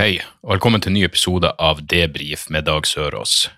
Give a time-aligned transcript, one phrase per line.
[0.00, 3.50] Hei, og velkommen til en ny episode av Debrif med Dag Sørås.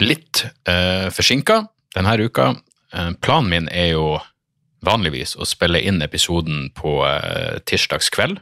[0.00, 1.58] Litt eh, forsinka
[1.92, 2.46] denne uka.
[2.88, 4.06] Eh, planen min er jo
[4.88, 8.40] vanligvis å spille inn episoden på eh, tirsdags kveld,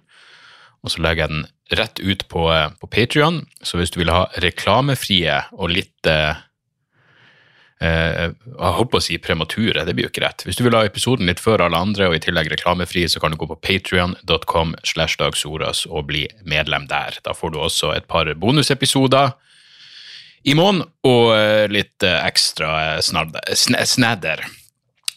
[0.87, 3.43] og så legger jeg den rett ut på, eh, på Patrion.
[3.59, 6.38] Så hvis du vil ha reklamefrie og litt eh,
[7.83, 10.45] Jeg holdt på å si premature, det blir jo ikke rett.
[10.47, 13.35] Hvis du vil ha episoden litt før alle andre og i tillegg reklamefri, så kan
[13.35, 17.19] du gå på patrion.com slash dagsoras og bli medlem der.
[17.27, 19.35] Da får du også et par bonusepisoder
[20.43, 24.45] i måneden og eh, litt eh, ekstra eh, snadder.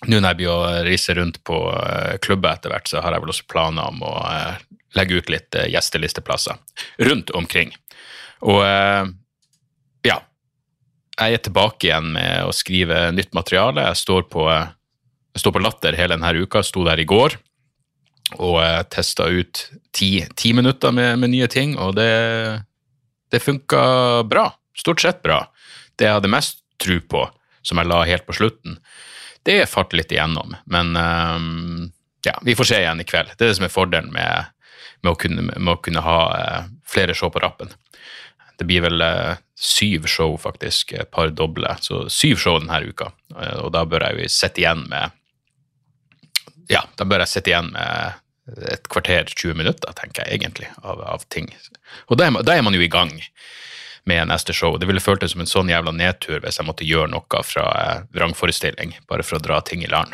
[0.05, 3.23] Nå når jeg blir å reise rundt på eh, klubber etter hvert, så har jeg
[3.23, 4.66] vel også planer om å eh,
[4.97, 6.59] legge ut litt eh, gjestelisteplasser
[7.09, 7.73] rundt omkring.
[8.45, 9.05] Og eh,
[11.16, 13.88] jeg er tilbake igjen med å skrive nytt materiale.
[13.89, 17.38] Jeg står på, jeg står på Latter hele denne uka, sto der i går
[18.41, 22.09] og uh, testa ut ti, ti minutter med, med nye ting, og det,
[23.31, 24.47] det funka bra.
[24.75, 25.44] Stort sett bra.
[25.95, 27.22] Det jeg hadde mest tro på,
[27.61, 28.79] som jeg la helt på slutten,
[29.45, 30.55] det fart litt igjennom.
[30.66, 31.91] Men um,
[32.25, 33.35] ja, vi får se igjen i kveld.
[33.38, 34.50] Det er det som er fordelen med,
[35.03, 37.69] med, å, kunne, med å kunne ha eh, flere show på rappen.
[38.59, 40.93] Det blir vel eh, syv show, faktisk.
[40.93, 41.75] Et par doble.
[41.81, 43.11] Så syv show denne uka.
[43.35, 45.21] Eh, og da bør jeg jo sitte igjen med
[46.71, 48.21] Ja, da bør jeg sitte igjen med
[48.69, 51.49] et kvarter, 20 minutter, tenker jeg egentlig, av, av ting.
[52.09, 53.11] Og da er, er man jo i gang
[54.05, 54.77] med neste show.
[54.77, 58.03] Det ville føltes som en sånn jævla nedtur hvis jeg måtte gjøre noe fra eh,
[58.17, 60.13] vrangforestilling, bare for å dra ting i land.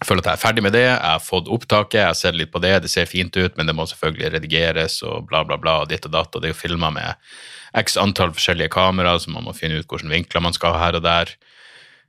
[0.00, 2.52] Jeg føler at jeg er ferdig med det, jeg har fått opptaket, jeg sett litt
[2.54, 5.82] på det, det ser fint ut, men det må selvfølgelig redigeres og bla, bla, bla,
[5.82, 7.28] og ditt og datt, og det er jo filma med
[7.76, 10.96] x antall forskjellige kameraer, så man må finne ut hvilke vinkler man skal ha her
[10.96, 11.34] og der.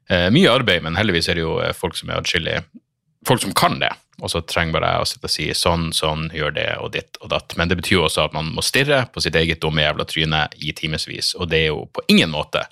[0.08, 2.62] Eh, mye arbeid, men heldigvis er det jo eh, folk som er atskillig
[3.22, 6.24] Folk som kan det, og så trenger bare jeg å sitte og si sånn, sånn,
[6.34, 7.54] gjør det og ditt og datt.
[7.54, 10.40] Men det betyr jo også at man må stirre på sitt eget dumme jævla tryne
[10.58, 12.64] i timevis, og det er jo på ingen måte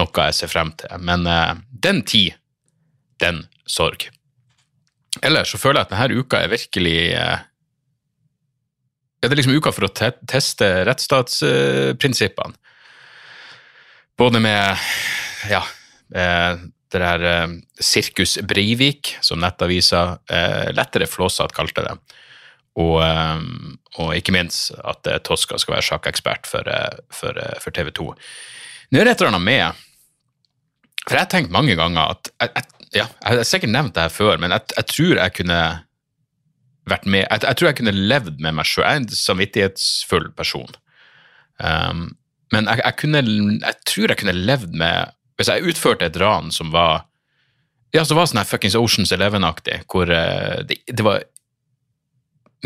[0.00, 0.96] noe jeg ser frem til.
[1.04, 2.40] Men eh, den tid,
[3.20, 4.08] den sorg.
[5.24, 7.44] Ellers så føler jeg at denne uka er virkelig eh,
[9.16, 12.56] ja, Det er liksom uka for å te teste rettsstatsprinsippene.
[14.16, 14.84] Både med
[15.50, 15.62] ja,
[16.14, 16.60] eh,
[16.92, 20.20] det der eh, Sirkus Breivik, som Nettavisa
[20.76, 21.96] lettere flåsete kalte det.
[22.76, 26.68] Og, og ikke minst at Toska skal være sjakkekspert for,
[27.08, 28.10] for, for TV 2.
[28.92, 29.78] Nå er det et eller annet med
[31.06, 34.06] For jeg har tenkt mange ganger at jeg, jeg, ja, Jeg har sikkert nevnt det
[34.06, 35.60] her før, men jeg, jeg tror jeg kunne
[36.86, 38.84] vært med Jeg, jeg tror jeg kunne levd med meg sjøl.
[38.84, 40.70] Jeg er en samvittighetsfull person.
[41.58, 42.08] Um,
[42.54, 43.22] men jeg, jeg, kunne,
[43.58, 47.06] jeg tror jeg kunne levd med Hvis jeg utførte et ran som var
[47.94, 51.22] ja, som var sånn her fuckings Oceans Eleven-aktig, hvor uh, det, det var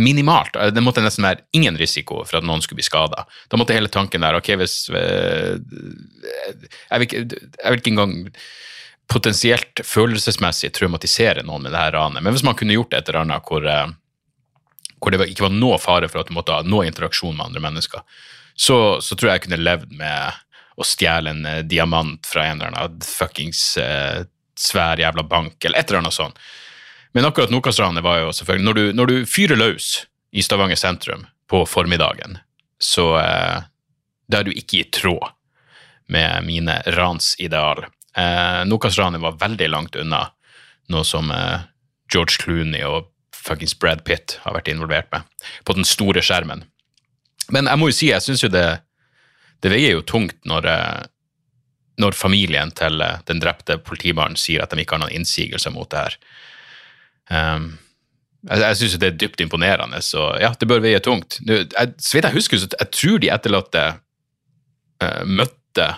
[0.00, 0.56] minimalt.
[0.74, 3.26] Det måtte nesten være ingen risiko for at noen skulle bli skada.
[3.52, 8.16] Da måtte hele tanken der Ok, hvis uh, Jeg vil ikke, jeg vil ikke engang
[9.10, 13.24] potensielt følelsesmessig traumatisere noen med det her ranet, men hvis man kunne gjort et eller
[13.24, 13.88] annet hvor, eh,
[15.00, 17.64] hvor det ikke var noe fare for at du måtte ha noe interaksjon med andre
[17.64, 18.04] mennesker,
[18.54, 20.40] så, så tror jeg jeg kunne levd med
[20.80, 24.22] å stjele en eh, diamant fra en eller annen fuckings eh,
[24.60, 26.38] svær jævla bank, eller et eller annet sånt.
[27.12, 31.24] Men akkurat Nokas-ranet var jo selvfølgelig Når du, når du fyrer løs i Stavanger sentrum
[31.50, 32.38] på formiddagen,
[32.78, 33.66] så eh,
[34.30, 35.32] da er du ikke i tråd
[36.10, 37.84] med mine ransideal.
[38.18, 40.26] Eh, Nokas-ranet var veldig langt unna
[40.90, 41.66] noe som eh,
[42.12, 43.08] George Clooney og
[43.40, 46.64] fuckings Brad Pitt har vært involvert med på den store skjermen.
[47.54, 48.66] Men jeg må jo si, jeg syns jo det,
[49.64, 51.04] det veier jo tungt når, eh,
[52.02, 55.90] når familien til eh, den drepte politimannen sier at de ikke har noen innsigelser mot
[55.90, 56.18] det her.
[57.30, 57.72] Um,
[58.48, 61.36] jeg jeg syns det er dypt imponerende, så ja, det bør veie tungt.
[61.46, 63.82] Nå, jeg, så vidt jeg husker, så jeg tror de etterlatte
[65.04, 65.90] uh, møtte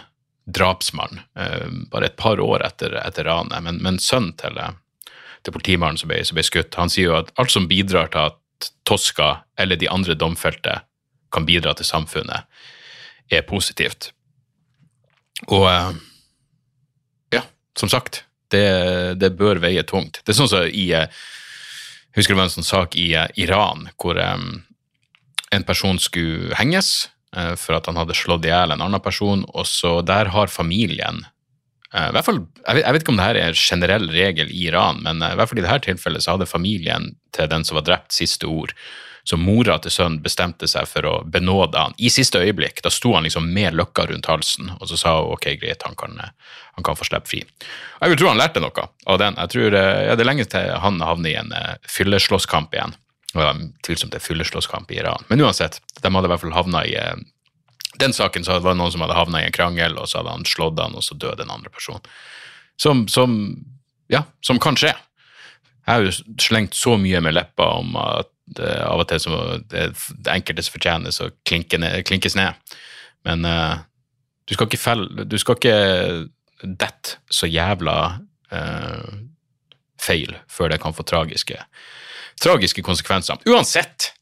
[0.55, 4.75] drapsmannen eh, bare et par år etter, etter ranet, men, men sønnen til, eh,
[5.43, 8.39] til politimannen som som ble skutt, han sier jo at alt som bidrar til at
[8.87, 10.81] Toska eller de andre domfelte
[11.33, 12.45] kan bidra til samfunnet,
[13.31, 14.13] er positivt.
[15.49, 15.93] Og eh,
[17.39, 17.43] ja,
[17.79, 20.21] som sagt, det, det bør veie tungt.
[20.23, 24.19] Det er sånn som i Jeg husker det var en sånn sak i Iran hvor,
[24.21, 24.37] eh,
[25.53, 27.12] en person skulle henges
[27.57, 31.23] for at han hadde slått i hjel en annen person, og så der har familien
[31.95, 34.67] eh, i hvert fall, jeg vet, ikke om det her er en generell regel i
[34.69, 37.81] Iran, men eh, i hvert fall i dette tilfellet så hadde familien til den som
[37.81, 38.75] var drept, siste ord.
[39.25, 42.81] Så mora til sønnen bestemte seg for å benåde han i siste øyeblikk.
[42.83, 45.95] Da sto han liksom med løkka rundt halsen, og så sa hun ok, greit, han
[45.97, 47.45] kan, han kan få slippe fri.
[48.03, 49.39] Jeg vil tro han lærte noe av den.
[49.39, 51.55] Jeg tror eh, ja, Det er lenge til han havner i en
[51.87, 52.99] fylleslåsskamp igjen.
[53.33, 55.25] Det var tvilsomt en fylleslåsskamp i Iran.
[55.29, 57.17] Men uansett, de hadde i hvert fall havna i uh,
[58.01, 60.35] den saken så var det noen som hadde havna i en krangel, og så hadde
[60.37, 62.01] han slått han, og så døde en andre person.
[62.81, 63.37] Som, som,
[64.13, 64.95] ja, som kan skje.
[65.83, 69.41] Jeg har jo slengt så mye med leppa om at uh, av og til så
[69.71, 69.89] det,
[70.19, 71.17] det enkelte som fortjener
[71.83, 72.77] ned, klinkes ned.
[73.29, 73.83] Men uh,
[74.49, 75.77] du skal ikke felle Du skal ikke
[76.63, 77.97] dette så jævla
[78.55, 79.13] uh,
[80.03, 81.59] feil før det kan få tragiske,
[82.43, 83.41] tragiske konsekvenser.
[83.49, 84.13] Uansett!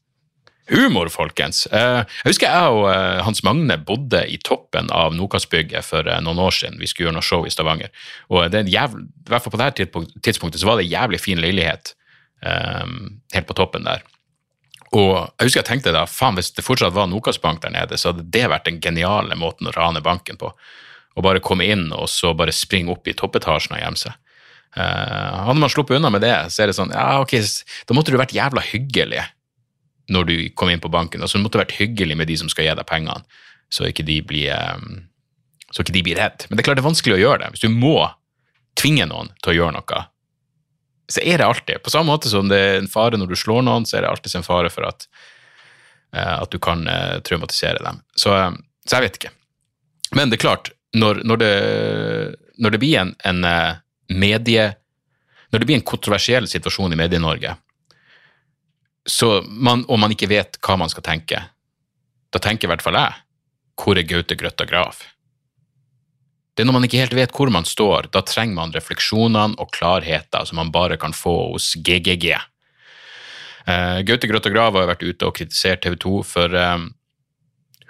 [0.71, 1.65] Humor, folkens!
[1.73, 2.85] Uh, jeg husker jeg og
[3.25, 6.79] Hans Magne bodde i toppen av Nokas-bygget for noen år siden.
[6.79, 7.91] Vi skulle gjøre noe show i Stavanger.
[8.31, 9.89] Og det er en jævlig, i hvert fall på dette
[10.23, 11.95] tidspunktet så var det en jævlig fin leilighet
[12.45, 14.05] um, helt på toppen der.
[14.91, 17.99] Og jeg husker jeg tenkte da, faen hvis det fortsatt var Nokas Bank der nede,
[17.99, 20.51] så hadde det vært den geniale måten å rane banken på.
[21.15, 24.17] Å bare komme inn og så bare springe opp i toppetasjen og gjemme seg.
[24.71, 27.33] Uh, hadde man sluppet unna med det, så er det sånn ja, ok,
[27.89, 29.25] da måtte du vært jævla hyggelig
[30.11, 31.21] når du kom inn på banken.
[31.23, 33.23] Altså, du måtte vært hyggelig med de som skal gi deg pengene,
[33.71, 35.03] så ikke de blir um,
[35.71, 36.47] så ikke de blir redd.
[36.47, 37.51] Men det er klart det er vanskelig å gjøre det.
[37.53, 37.95] Hvis du må
[38.79, 40.01] tvinge noen til å gjøre noe,
[41.11, 43.65] så er det alltid På samme måte som det er en fare når du slår
[43.67, 45.07] noen, så er det alltid en fare for at,
[46.15, 46.83] uh, at du kan
[47.27, 48.03] traumatisere dem.
[48.15, 48.35] Så,
[48.85, 49.33] så, jeg vet ikke.
[50.15, 51.53] Men det er klart, når, når, det,
[52.59, 53.47] når det, blir en, en
[54.13, 54.71] medie...
[55.51, 57.57] Når det blir en kontroversiell situasjon i Medie-Norge,
[59.19, 61.41] og man ikke vet hva man skal tenke,
[62.31, 63.17] da tenker i hvert fall jeg
[63.81, 65.01] hvor er Gaute Grøtta grav?
[66.53, 69.71] Det er når man ikke helt vet hvor man står, da trenger man refleksjonene og
[69.73, 72.35] klarheter som man bare kan få hos GGG.
[73.65, 76.83] Uh, eh, Gaute Grøtta Grav har vært ute og kritisert TV 2 for uh,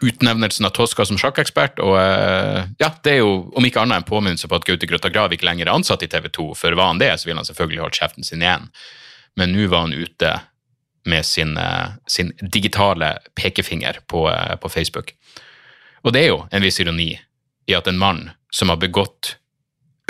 [0.01, 4.07] utnevnelsen av Tosca som sjakkekspert, og uh, ja, det er jo om ikke annet en
[4.07, 6.93] påminnelse på at Gaute Grøtta Grav ikke lenger er ansatt i TV 2, for var
[6.93, 8.69] han det, så ville han selvfølgelig holdt kjeften sin igjen.
[9.39, 10.35] Men nå var han ute
[11.07, 11.55] med sin,
[12.07, 14.27] sin digitale pekefinger på,
[14.61, 15.15] på Facebook.
[16.05, 17.13] Og det er jo en viss ironi
[17.69, 19.35] i at en mann som har begått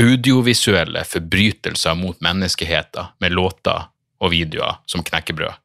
[0.01, 3.87] audiovisuelle forbrytelser mot menneskeheten med låter
[4.21, 5.60] og videoer som knekkebrød.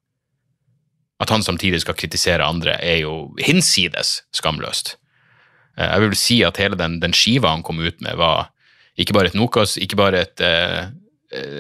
[1.23, 4.97] At han samtidig skal kritisere andre, er jo hinsides skamløst.
[5.79, 8.51] Eh, jeg vil si at hele den, den skiva han kom ut med, var
[9.01, 10.89] ikke bare et Nokas, ikke bare et, eh,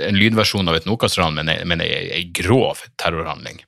[0.09, 3.63] en lydversjon av et Nokas-ran, men, men ei grov terrorhandling.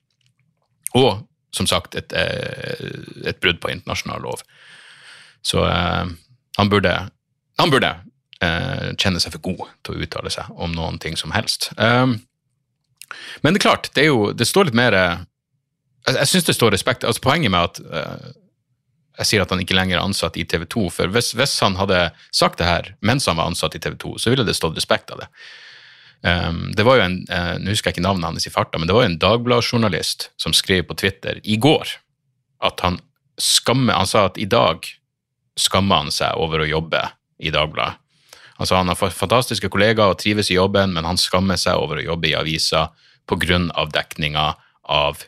[0.96, 1.24] Og
[1.54, 4.44] som sagt et, eh, et brudd på internasjonal lov.
[5.44, 6.10] Så eh,
[6.58, 6.94] han burde
[7.58, 7.90] han burde
[8.44, 11.72] eh, kjenne seg for god til å uttale seg om noen ting som helst.
[11.78, 12.06] Eh,
[13.42, 14.94] men det er klart, det, er jo, det står litt mer
[16.06, 18.28] Jeg, jeg syns det står respekt altså Poenget med at uh,
[19.18, 21.74] jeg sier at han ikke lenger er ansatt i TV 2, for hvis, hvis, han
[21.80, 24.78] hadde sagt det her mens han var ansatt i TV 2, så ville det stått
[24.78, 25.28] respekt av det.
[26.22, 28.90] Um, det var jo en, uh, Nå husker jeg ikke navnet hans i farta, men
[28.90, 31.94] det var jo en Dagbladet-journalist som skrev på Twitter i går
[32.66, 32.98] at han
[33.38, 34.82] skammer Han sa at i dag
[35.58, 37.04] skammer han seg over å jobbe
[37.38, 37.98] i Dagbladet.
[38.58, 42.06] Altså, han har fantastiske kollegaer og trives i jobben, men han skammer seg over å
[42.12, 42.88] jobbe i avisa
[43.30, 43.60] pga.
[43.94, 44.46] Dekninga
[44.90, 45.22] av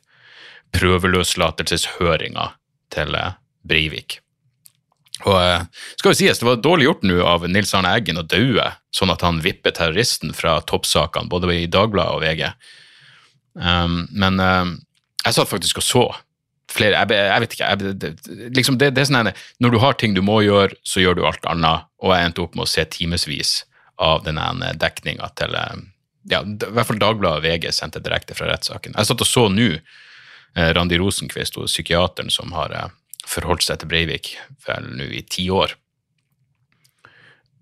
[0.76, 2.50] prøveløslatelseshøringa
[2.94, 4.20] til eh, Breivik.
[5.28, 5.64] Og eh,
[5.98, 9.12] skal jo sies, Det var dårlig gjort nå av Nils Arne Eggen å daue, sånn
[9.12, 12.46] at han vipper terroristen fra toppsakene, både i Dagbladet og VG.
[13.60, 14.76] Um, men um,
[15.24, 16.02] jeg satt faktisk og så
[16.70, 17.68] flere Jeg, jeg vet ikke.
[17.68, 18.10] Jeg, det,
[18.54, 21.24] liksom det, det, er sånn Når du har ting du må gjøre, så gjør du
[21.26, 21.88] alt annet.
[21.98, 23.64] Og jeg endte opp med å se timevis
[24.00, 25.56] av denne dekninga til
[26.30, 28.94] ja, i hvert fall Dagbladet og VG sendte direkte fra rettssaken.
[28.96, 29.72] Jeg satt og så nå
[30.56, 32.88] Randi Rosenquist, psykiateren som har eh,
[33.26, 34.34] forholdt seg til Breivik
[34.66, 35.76] nå i ti år.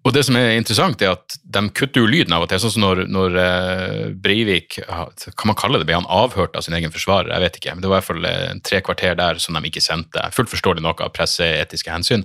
[0.06, 2.60] Og det som er interessant, er at de kutter jo lyden av og til.
[2.62, 5.88] sånn som når, når uh, Breivik Kan man kalle det?
[5.88, 7.28] Ble han avhørt av sin egen forsvarer?
[7.34, 7.74] Jeg vet ikke.
[7.74, 10.22] Men det var i hvert fall tre kvarter der som de ikke sendte.
[10.32, 12.24] Fullt forståelig nok av presseetiske hensyn.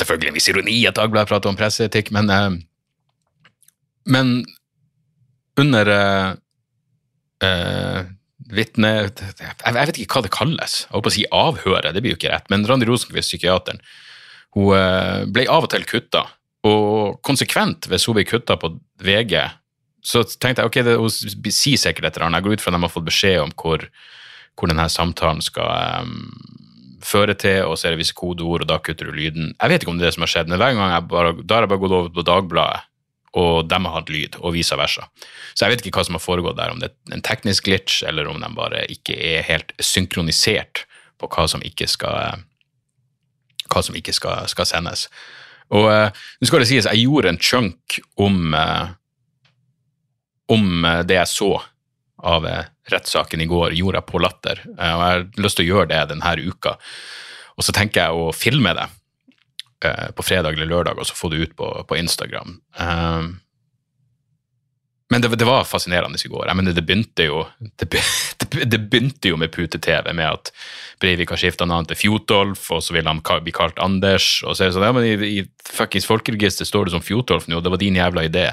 [0.00, 2.32] Selvfølgelig en viss ironi at Dagbladet prater om presseetikk, men
[4.08, 4.42] Men
[5.60, 5.92] under
[8.54, 8.92] vitne...
[9.08, 10.80] Jeg, vet ikke hva det kalles.
[10.84, 12.48] Jeg holdt på å si avhøret, det blir jo ikke rett.
[12.52, 13.80] Men Randi Rosenquist, psykiateren,
[14.56, 16.24] hun ble av og til kutta
[16.66, 18.72] og konsekvent, hvis hun blir kutta på
[19.04, 19.36] VG,
[20.04, 22.40] så tenkte jeg ok, det, hun sier sikkert et eller annet.
[22.40, 23.84] Jeg går ut fra at de har fått beskjed om hvor,
[24.58, 26.30] hvor denne samtalen skal um,
[27.04, 29.52] føre til, og så er det visse kodeord, og da kutter du lyden.
[29.54, 31.34] Jeg vet ikke om det er det som har skjedd, men hver gang jeg bare,
[31.42, 32.86] da har jeg bare gått over på Dagbladet,
[33.36, 35.06] og de har hatt lyd, og vice versa.
[35.54, 38.00] Så jeg vet ikke hva som har foregått der, om det er en teknisk glitch,
[38.08, 40.84] eller om de bare ikke er helt synkronisert
[41.20, 42.44] på hva som ikke skal,
[43.74, 45.08] som ikke skal, skal sendes.
[45.74, 46.08] Og uh,
[46.40, 48.94] nå skal det sies, jeg gjorde en chunk om, uh,
[50.48, 51.52] om uh, det jeg så
[52.18, 52.46] av
[52.90, 54.62] rettssaken i går, gjorde jeg på Latter.
[54.72, 56.72] og jeg har lyst til å gjøre det denne uka.
[57.54, 58.88] Og så tenker jeg å filme det
[59.78, 62.56] på fredag eller lørdag, og så få det ut på, på Instagram.
[65.10, 66.46] Men det, det, var fascinerende i går.
[66.50, 67.44] Jeg mener, det begynte jo
[67.80, 67.88] det,
[68.72, 70.52] det begynte jo med pute-TV, med at
[71.00, 74.42] Breivik har skifta navn til Fjotolf, og så vil han bli kalt Anders.
[74.44, 77.48] Og så er det sånn, ja, men i, i fuckings folkeregister står det som Fjotolf
[77.48, 78.50] nå, det var din jævla idé.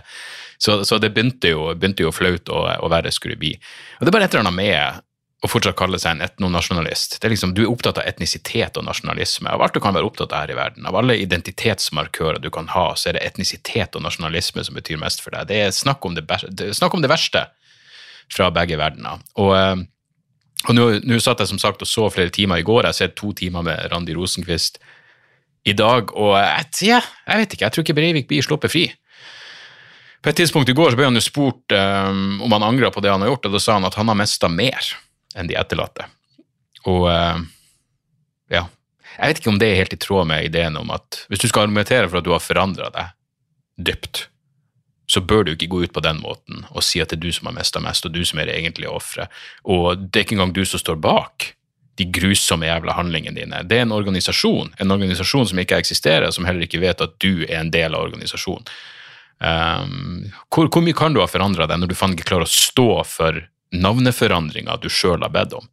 [0.57, 3.51] Så, så det begynte jo, begynte jo flaut å, å være skrubi.
[3.99, 5.03] Og det er bare et eller annet med
[5.45, 7.19] og fortsatt kalle seg en etnonasjonalist.
[7.19, 9.51] Det er liksom, Du er opptatt av etnisitet og nasjonalisme.
[9.51, 12.71] Av alt du kan være opptatt av her i verden, av alle identitetsmarkører du kan
[12.73, 15.51] ha, så er det etnisitet og nasjonalisme som betyr mest for deg.
[15.51, 16.25] Det er snakk om det,
[16.73, 17.45] snakk om det verste
[18.33, 19.21] fra begge verdener.
[19.37, 19.85] Og, eh,
[20.65, 22.83] og nå, satt jeg som sagt og så flere timer i går.
[22.83, 24.81] Jeg har sett to timer med Randi Rosenquist
[25.65, 28.85] i dag, og jeg, jeg vet ikke, jeg tror ikke Breivik blir sluppet fri.
[30.25, 33.01] På et tidspunkt i går så ble han jo spurt um, om han angra på
[33.01, 34.93] det han har gjort, og da sa han at han har mista mer
[35.35, 36.07] enn de etterlatte.
[36.89, 37.41] Og uh,
[38.51, 38.65] ja,
[39.15, 41.49] jeg vet ikke om det er helt i tråd med ideen om at hvis du
[41.49, 43.13] skal argumentere for at du har forandra deg
[43.89, 44.27] dypt,
[45.11, 47.35] så bør du ikke gå ut på den måten og si at det er du
[47.35, 49.33] som har mista mest, og du som er det egentlige offeret.
[49.63, 51.51] Og det er ikke engang du som står bak
[51.95, 53.61] de grusomme jævla handlingene dine.
[53.63, 57.45] Det er en organisasjon, en organisasjon som ikke eksisterer, som heller ikke vet at du
[57.45, 58.67] er en del av organisasjonen.
[59.35, 62.51] Um, hvor, hvor, mye kan du ha forandra deg når du faen ikke klarer å
[62.51, 63.41] stå for
[63.81, 65.67] navneforandringa du sjøl har bedt om?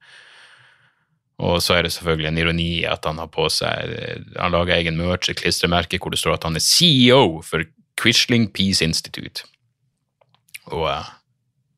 [1.43, 3.95] Og så er det selvfølgelig en ironi at han har på seg
[4.37, 7.65] Han lager egen merch, et klistremerke hvor det står at han er CEO for
[8.01, 9.45] Quisling Peace Institute.
[10.71, 11.11] Og uh,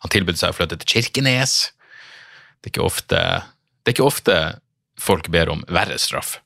[0.05, 1.73] han tilbød seg å flytte til Kirkenes.
[2.61, 3.21] Det er ikke ofte,
[3.83, 4.37] det er ikke ofte
[5.01, 6.37] folk ber om verre straff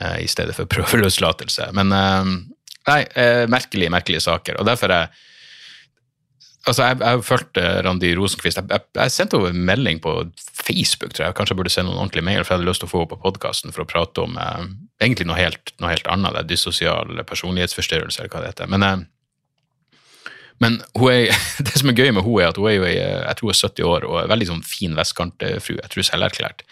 [0.00, 1.70] uh, i stedet for prøveløslatelse.
[1.76, 2.34] Men uh,
[2.82, 3.04] Nei,
[3.46, 4.56] merkelige, merkelige saker.
[4.58, 5.12] Og derfor er
[6.62, 8.60] Altså, jeg har fulgt eh, Randi Rosenquist.
[8.60, 11.34] Jeg, jeg, jeg, sendte henne en melding på Facebook, tror jeg.
[11.38, 13.10] Kanskje jeg burde sende noen ordentlig mail, for jeg hadde lyst til å få henne
[13.10, 14.68] på podkasten for å prate om eh,
[15.02, 16.36] egentlig noe helt, noe helt annet.
[16.36, 18.70] Det er dyssosial personlighetsforstyrrelse, eller hva det heter.
[18.70, 19.98] Men, eh,
[20.62, 20.78] men
[21.10, 21.34] er,
[21.66, 23.62] det som er gøy med henne, er at hun er jo jeg tror hun er
[23.66, 25.80] 70 år og er veldig sånn fin vestkantfrue.
[25.82, 26.66] Jeg tror selverklært.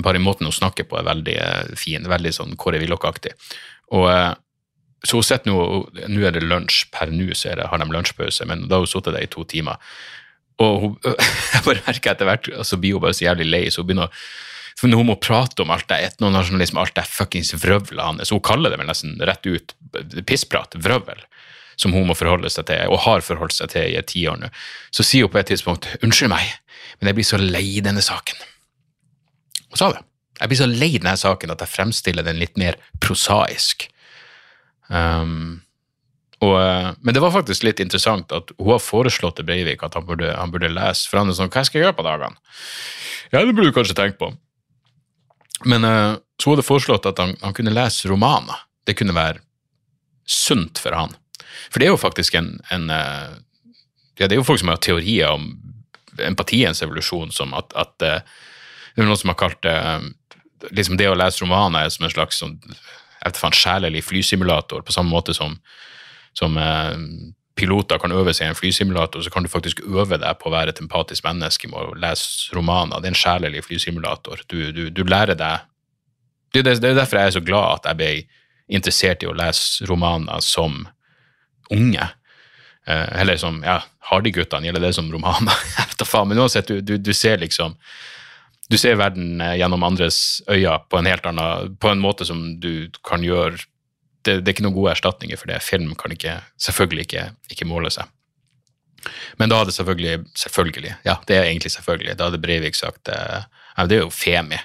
[0.00, 3.36] Bare i måten hun snakker på er veldig eh, fin, veldig sånn Kåre Willoch-aktig.
[3.96, 4.30] Og eh,
[5.06, 5.62] så hun sitter nå
[6.10, 8.90] Nå er det lunsj, per nå så det, har de lunsjpause, men da har hun
[8.90, 9.78] sittet der i to timer.
[10.58, 10.94] Og hun,
[11.54, 14.10] jeg bare merker etter hvert så blir hun bare så jævlig lei, så hun begynner
[14.10, 14.14] å
[14.78, 18.44] for når hun må prate om alt det etnonasjonalisme, alt det fuckings vrøvlet hans, hun
[18.46, 19.74] kaller det vel nesten rett ut
[20.28, 21.18] pissprat, vrøvel,
[21.78, 24.52] som hun må forholde seg til, og har forholdt seg til i et tiår nå,
[24.94, 26.54] så sier hun på et tidspunkt 'Unnskyld meg,
[27.00, 28.38] men jeg blir så lei denne saken'.
[29.68, 30.04] Hun sa det.
[30.38, 33.88] Jeg blir så lei denne saken at jeg fremstiller den litt mer prosaisk.
[34.88, 35.60] Um,
[36.38, 39.96] og, eh, men det var faktisk litt interessant at hun har foreslått til Breivik at
[39.98, 41.08] han burde, han burde lese.
[41.10, 42.38] For han er sånn Hva skal jeg gjøre på dagene?
[43.32, 44.30] Ja, det burde du kanskje tenke på.
[45.66, 48.62] Men uh, så hadde foreslått at han, han, kunne lese romaner.
[48.86, 49.42] Det kunne være
[50.28, 51.16] sunt for han.
[51.72, 53.34] For det er jo faktisk en, en uh,
[54.20, 55.50] ja, Det er jo folk som har teorier om
[56.22, 58.46] empatiens evolusjon, som at, at uh,
[58.94, 59.74] det er noen som har kalt det
[60.74, 62.56] liksom det å lese romaner er som en slags sånn,
[63.24, 65.56] jeg faen, sjelelig flysimulator, på samme måte som,
[66.36, 66.94] som eh,
[67.58, 70.54] piloter kan øve seg i en flysimulator, så kan du faktisk øve deg på å
[70.54, 73.00] være et empatisk menneske med å lese romaner.
[73.00, 74.44] Det er en sjelelig flysimulator.
[74.50, 75.66] Du, du, du lærer deg
[76.54, 78.12] det, det, det, er derfor jeg er så glad at jeg ble
[78.78, 80.86] interessert i å lese romaner som
[81.74, 82.06] unge.
[82.88, 85.66] Eh, eller som ja, Hardy-guttene, gjelder det som romaner?
[86.30, 87.76] Men uansett, du, du, du ser liksom
[88.68, 92.44] du ser verden eh, gjennom andres øyne på en helt annen, på en måte som
[92.60, 93.56] du kan gjøre
[94.26, 95.62] det, det er ikke noen gode erstatninger for det.
[95.64, 98.10] Film kan ikke, selvfølgelig ikke, ikke måle seg.
[99.40, 103.46] Men da hadde selvfølgelig selvfølgelig, ja, det er egentlig selvfølgelig, da hadde Breivik sagt eh,
[103.86, 104.58] Det er jo Femi.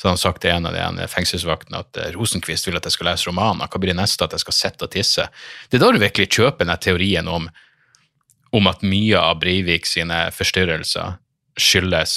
[0.00, 3.10] Så hadde han sagt til en av de fengselsvaktene at Rosenkvist vil at jeg skal
[3.10, 3.68] lese romaner.
[3.68, 4.24] Hva blir det neste?
[4.24, 5.26] At jeg skal sitte og tisse?
[5.68, 7.50] Det er da du virkelig kjøper den teorien om,
[8.56, 11.18] om at mye av Breivik sine forstyrrelser
[11.60, 12.16] skyldes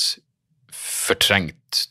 [0.93, 1.87] fortrengt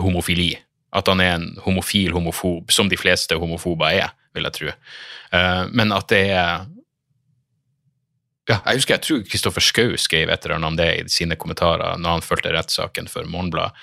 [0.00, 0.54] homofili.
[0.96, 4.74] At han er en homofil homofob, som de fleste homofober er, vil jeg tro.
[5.34, 6.68] Uh, men at det er
[8.50, 11.36] ja, jeg husker jeg tror Kristoffer Schou skrev et eller annet om det i sine
[11.38, 13.76] kommentarer når han fulgte rettssaken for Morgenbladet,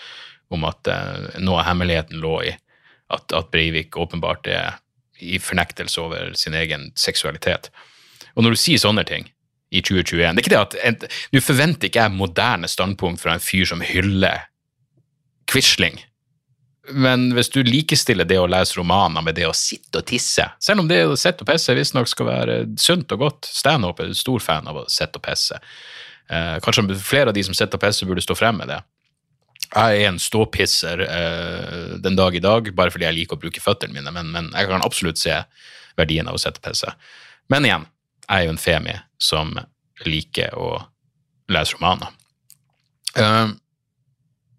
[0.51, 4.81] om at uh, noe av hemmeligheten lå i at, at, Breivik åpenbart er
[5.23, 7.69] i fornektelse over sin egen seksualitet.
[8.35, 9.29] Og når du sier sånne ting
[9.69, 13.43] i 2021 det er ikke det at, Du forventer ikke jeg moderne standpunkt fra en
[13.43, 14.45] fyr som hyller
[15.47, 15.99] Quisling
[16.95, 20.83] men hvis du likestiller det å lese romaner med det å sitte og tisse, selv
[20.83, 24.43] om det å sitte og pisse visstnok skal være sunt og godt, standup er stor
[24.43, 25.59] fan av å sitte og pisse.
[26.31, 28.79] Eh, kanskje flere av de som sitter og pisser, burde stå frem med det.
[29.67, 33.63] Jeg er en ståpisser eh, den dag i dag, bare fordi jeg liker å bruke
[33.63, 35.41] føttene mine, men, men jeg kan absolutt se
[35.99, 36.93] verdien av å sitte og pisse.
[37.51, 37.87] Men igjen,
[38.27, 39.53] jeg er jo en femi som
[40.05, 40.71] liker å
[41.51, 42.11] lese romaner.
[43.17, 43.55] Uh,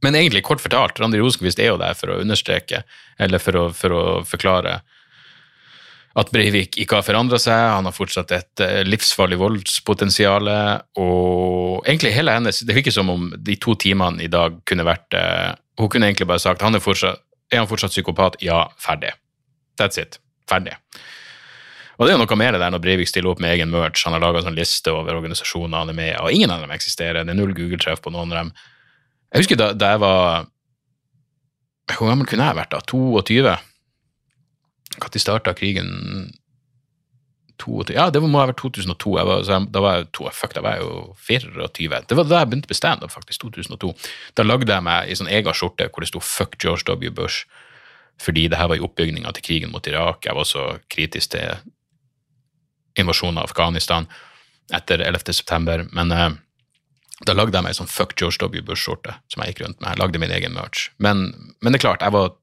[0.05, 2.85] men egentlig, kort fortalt, Randi Rosenquist er jo der for å understreke,
[3.21, 4.79] eller for å, for å forklare,
[6.19, 10.49] at Breivik ikke har forandra seg, han har fortsatt et uh, livsfarlig voldspotensial.
[10.99, 15.15] Og egentlig hele hennes Det virker som om de to timene i dag kunne vært
[15.15, 17.23] uh, Hun kunne egentlig bare sagt han er, fortsatt,
[17.53, 18.41] er han fortsatt psykopat?
[18.43, 19.13] Ja, ferdig.
[19.79, 20.19] That's it.
[20.51, 20.75] Ferdig.
[21.99, 24.05] Og det er jo noe mer det der når Breivik stiller opp med egen merch.
[24.07, 27.25] Han har laga sånn liste over organisasjoner han er med og ingen av dem eksisterer.
[27.27, 28.53] Det er null Google-treff på noen av dem.
[29.33, 30.47] Jeg husker da, da jeg var
[31.93, 32.83] Hvor gammel kunne jeg vært da?
[32.87, 33.57] 22?
[34.99, 35.91] Når starta krigen?
[37.59, 37.95] 22.
[37.97, 39.15] Ja, det må ha vært 2002.
[39.19, 42.03] Var, jeg, da var jeg, to, fuck, da var jeg jo 24.
[42.07, 43.43] Det var da jeg begynte med standup, faktisk.
[43.43, 43.91] 2002.
[44.39, 47.11] Da lagde jeg meg i sånn egen skjorte hvor det sto 'fuck George W.
[47.11, 47.49] Bush',
[48.23, 50.25] fordi det her var i oppbygninga til krigen mot Irak.
[50.25, 51.59] Jeg var så kritisk til
[52.99, 54.09] invasjonen av Afghanistan
[54.75, 55.33] etter 11.
[55.33, 55.87] september.
[55.93, 56.31] Men eh,
[57.27, 58.63] da lagde jeg meg ei sånn fuck George W.
[58.67, 59.91] Bush-skjorte som jeg gikk rundt med.
[59.91, 60.91] Jeg lagde min egen merch.
[61.03, 62.35] Men, men, det er klart, jeg var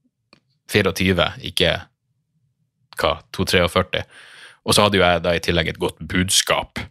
[0.72, 1.76] 24, ikke
[3.00, 4.04] hva, 2-43.
[4.66, 6.82] Og så hadde jo jeg da i tillegg et godt budskap.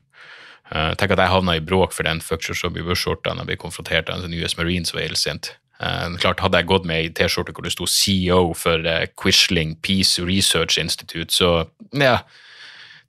[0.71, 2.87] Uh, tenk at jeg havna i bråk for den fuck George W.
[2.87, 5.53] Bush-skjorta når jeg ble konfrontert av en US Marines var illsint.
[5.83, 9.75] Uh, klart, Hadde jeg gått med ei T-skjorte hvor det sto CEO for uh, Quisling
[9.85, 12.23] Peace Research Institute, så ja,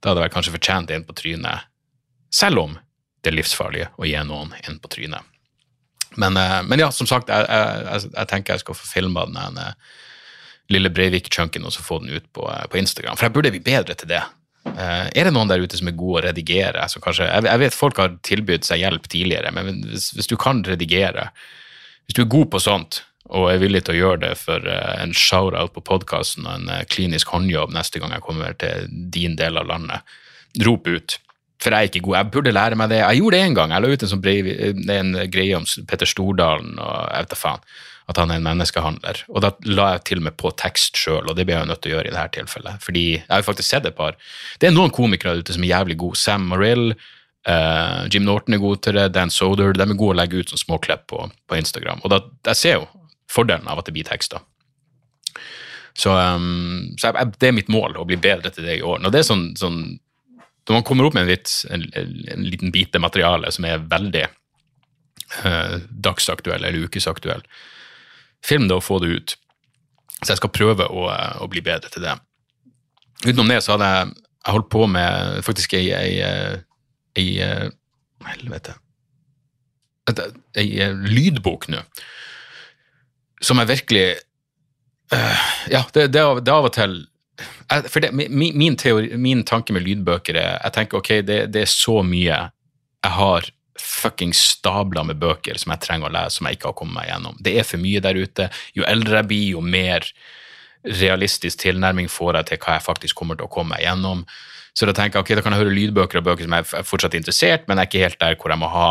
[0.00, 1.70] da hadde jeg kanskje fortjent en på trynet.
[2.32, 2.76] Selv om
[3.22, 5.32] det er livsfarlige å gi noen inn på trynet.
[6.16, 9.60] Men, eh, men ja, som sagt, jeg, jeg, jeg, tenker jeg skal få filma den
[9.60, 9.74] eh,
[10.72, 13.18] lille Breivik-chunken og så få den ut på, eh, på, Instagram.
[13.18, 14.24] For jeg burde bli bedre til det.
[14.66, 16.88] Er det noen der ute som er gode å redigere?
[17.02, 21.28] Kanskje, jeg, vet folk har tilbudt seg hjelp tidligere, men hvis, hvis, du kan redigere,
[22.08, 25.14] hvis du er god på sånt og er villig til å gjøre det for en
[25.16, 29.70] shout-out på podkasten og en klinisk håndjobb neste gang jeg kommer til din del av
[29.70, 30.16] landet,
[30.66, 31.18] rop ut
[31.62, 32.16] for jeg er ikke god.
[32.18, 33.00] Jeg burde lære meg det.
[33.00, 33.72] Jeg gjorde det en gang.
[33.72, 34.48] Jeg la ut en, sånn brev,
[34.92, 37.62] en greie om Petter Stordalen og jeg vet da faen,
[38.12, 39.22] at han er en menneskehandler.
[39.32, 41.82] Og da la jeg til og med på tekst sjøl, og det ble jeg nødt
[41.82, 42.84] til å gjøre i dette tilfellet.
[42.84, 44.18] Fordi jeg har faktisk sett et par.
[44.60, 46.20] Det er noen komikere ute som er jævlig gode.
[46.20, 46.92] Sam Morrill,
[47.48, 49.72] uh, Jim Norton er god til det, Dan Soder.
[49.74, 52.04] De er gode å legge ut som småklipp på, på, Instagram.
[52.04, 52.20] Og da,
[52.52, 52.86] jeg ser jo
[53.30, 54.42] fordelen av at det blir tekster.
[55.96, 59.00] Så, um, så jeg, det er mitt mål, å bli bedre til det i år.
[59.00, 59.80] Når det sånn, sånn
[60.66, 64.24] når man kommer opp med en, vits, en, en liten bit materiale som er veldig
[64.26, 67.44] uh, dagsaktuell eller ukesaktuell,
[68.44, 69.36] film det og få det ut.
[70.22, 72.16] Så jeg skal prøve å, uh, å, bli bedre til det.
[73.24, 76.58] Utenom det så hadde jeg, jeg holdt på med faktisk ei, ei, eh,
[77.16, 77.28] ei
[78.26, 78.74] Helvete.
[80.10, 81.80] Ei, ei lydbok nå,
[83.42, 84.06] som jeg virkelig
[85.14, 87.04] uh, Ja, det, det av og til
[87.90, 91.70] for det, min, teori, min, tanke med lydbøker er jeg tenker ok, det, det er
[91.70, 93.48] så mye jeg har
[93.80, 97.10] fucking stabler med bøker som jeg trenger å lese, som jeg ikke har kommet meg
[97.10, 97.36] gjennom.
[97.44, 98.48] Det er for mye der ute.
[98.76, 100.06] Jo eldre jeg blir, jo mer
[100.86, 104.24] realistisk tilnærming får jeg til hva jeg faktisk kommer til å komme meg gjennom.
[104.76, 106.88] Så da tenker jeg ok, da kan jeg høre lydbøker og bøker som jeg er
[106.88, 108.90] fortsatt interessert, men jeg er ikke helt der hvor jeg må ha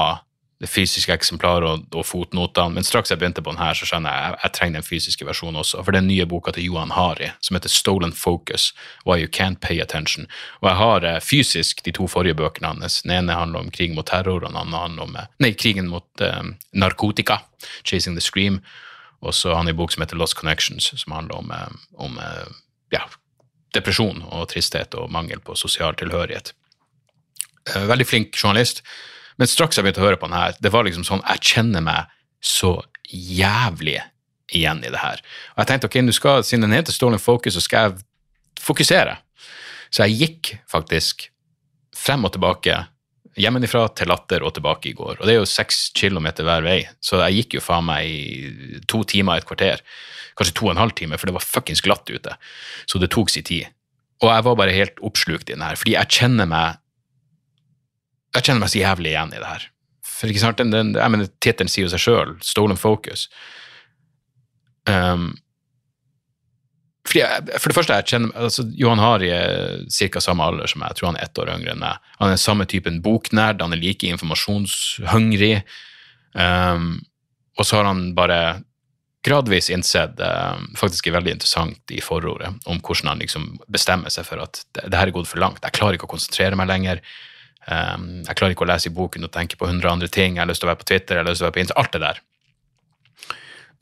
[0.69, 2.77] fysiske eksemplaret og, og, fotnotene.
[2.77, 5.59] Men straks jeg begynte på den her, så skjønner jeg, jeg trenger den fysiske versjonen
[5.61, 5.83] også.
[5.85, 8.71] For den nye boka til Johan Hari, som heter Stolen Focus,
[9.05, 10.29] Why You Can't Pay Attention.
[10.61, 13.01] Og jeg har eh, fysisk de to forrige bøkene hans.
[13.05, 15.91] Den ene handler om krig mot terror, og den andre handler om eh, nei, krigen
[15.91, 16.41] mot eh,
[16.73, 17.41] narkotika,
[17.83, 18.61] Chasing the Scream.
[19.25, 22.19] Og så har han en bok som heter Lost Connections, som handler om, eh, om
[22.19, 22.45] eh,
[22.93, 23.05] ja,
[23.75, 26.53] depresjon og tristhet og mangel på sosial tilhørighet.
[27.73, 28.83] Eh, veldig flink journalist.
[29.39, 31.83] Men straks jeg begynte å høre på den her, det var liksom sånn Jeg kjenner
[31.83, 32.11] meg
[32.45, 32.77] så
[33.11, 33.99] jævlig
[34.53, 35.21] igjen i det her.
[35.55, 38.05] Og jeg tenkte ok, du skal, siden den heter Stolen Focus, så skal jeg
[38.61, 39.17] fokusere.
[39.89, 41.29] Så jeg gikk faktisk
[41.95, 42.83] frem og tilbake
[43.39, 45.19] hjemmefra til Latter og tilbake i går.
[45.19, 48.79] Og det er jo seks kilometer hver vei, så jeg gikk jo faen meg i
[48.87, 49.83] to timer, et kvarter.
[50.39, 52.35] Kanskje to og en halv time, for det var fuckings glatt ute.
[52.87, 53.71] Så det tok sin tid.
[54.23, 56.79] Og jeg var bare helt oppslukt i den her, fordi jeg kjenner meg
[58.35, 59.69] Jeg kjenner meg så jævlig igjen i det her.
[60.05, 63.27] For ikke sant, den, den, jeg mener, Tittelen sier jo seg sjøl, 'Stolen Focus'.
[64.85, 65.33] Um,
[67.13, 70.21] jeg, for det første, jeg kjenner, altså, Johan Hari er ca.
[70.23, 70.91] samme alder som meg.
[70.91, 72.07] Jeg tror han er ett år yngre enn meg.
[72.19, 75.59] Han er samme typen boknerd, han er like informasjonshungrig.
[76.33, 77.05] Um,
[77.55, 78.39] og så har han bare
[79.25, 84.27] gradvis innsett uh, faktisk er veldig interessant i forordet om hvordan han liksom bestemmer seg
[84.27, 85.63] for at det, det her er gått for langt.
[85.63, 87.01] Jeg klarer ikke å konsentrere meg lenger.
[87.65, 90.37] Um, jeg klarer ikke å lese i boken og tenke på hundre andre ting.
[90.37, 91.63] Jeg har lyst til å være på Twitter, jeg har lyst til å være på
[91.63, 92.21] Insta, alt det der.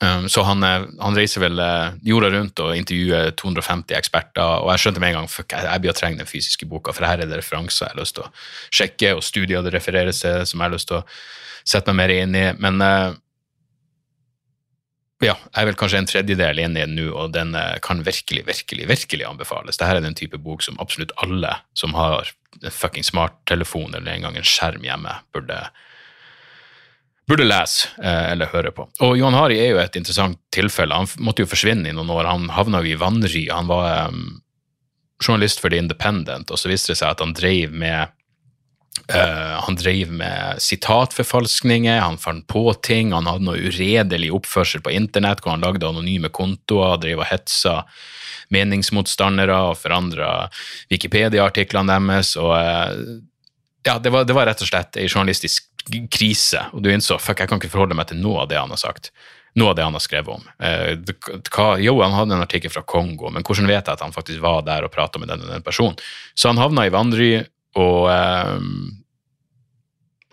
[0.02, 4.72] Um, så han, eh, han, reiser vel uh, jorda rundt og intervjuer 250 eksperter, og
[4.72, 7.06] jeg skjønte med en gang fuck, jeg, jeg blir å trenge den fysiske boka, for
[7.06, 8.32] her er det referanser jeg har lyst til å
[8.74, 11.04] sjekke, og studier det refereres til som jeg har lyst til å
[11.64, 12.44] sette meg mer inn i.
[12.60, 13.14] Men uh,
[15.24, 18.02] ja, jeg er vel kanskje en tredjedel inn i den nå, og den eh, kan
[18.06, 19.78] virkelig, virkelig, virkelig anbefales.
[19.78, 22.30] Dette er den type bok som absolutt alle som har
[22.62, 25.58] en fucking smarttelefon eller en gang en skjerm hjemme, burde,
[27.30, 28.88] burde lese eh, eller høre på.
[29.06, 30.94] Og Johan Hari er jo et interessant tilfelle.
[30.94, 32.28] Han måtte jo forsvinne i noen år.
[32.30, 33.46] Han havna jo i vanry.
[33.50, 34.42] Han var um,
[35.22, 38.14] journalist for The Independent, og så viste det seg at han drev med
[39.12, 44.94] Uh, han drev med sitatforfalskninger, han fant på ting, han hadde noe uredelig oppførsel på
[44.96, 47.82] internett hvor han lagde anonyme kontoer, drev og hetsa
[48.54, 50.48] meningsmotstandere og forandra
[50.92, 52.32] Wikipedia-artiklene deres.
[52.40, 53.20] og uh,
[53.84, 55.68] ja, det var, det var, rett og slett ei journalistisk
[56.08, 58.72] krise, og du innså fuck, jeg kan ikke forholde meg til noe av det han
[58.72, 59.12] har sagt.
[59.54, 60.48] Noe av det han har skrevet om.
[60.56, 60.96] Uh,
[61.52, 64.40] hva, jo, han hadde en artikkel fra Kongo, men hvordan vet jeg at han faktisk
[64.42, 66.00] var der og prata med den, den personen?
[66.32, 67.34] Så han havna i vandry
[67.80, 68.90] og, um,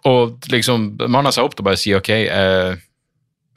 [0.09, 2.79] og liksom manna seg opp til å bare si ok, jeg,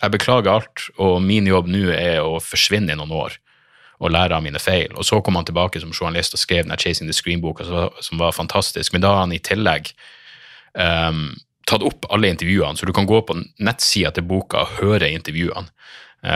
[0.02, 3.38] jeg beklager alt, og min jobb nå er å forsvinne i noen år
[4.02, 4.92] og lære av mine feil.
[4.98, 8.34] Og så kom han tilbake som journalist og skrev den Chasing the Screen-boka, som var
[8.36, 8.92] fantastisk.
[8.92, 9.92] Men da har han i tillegg
[10.74, 11.28] um,
[11.68, 15.70] tatt opp alle intervjuene, så du kan gå på nettsida til boka og høre intervjuene.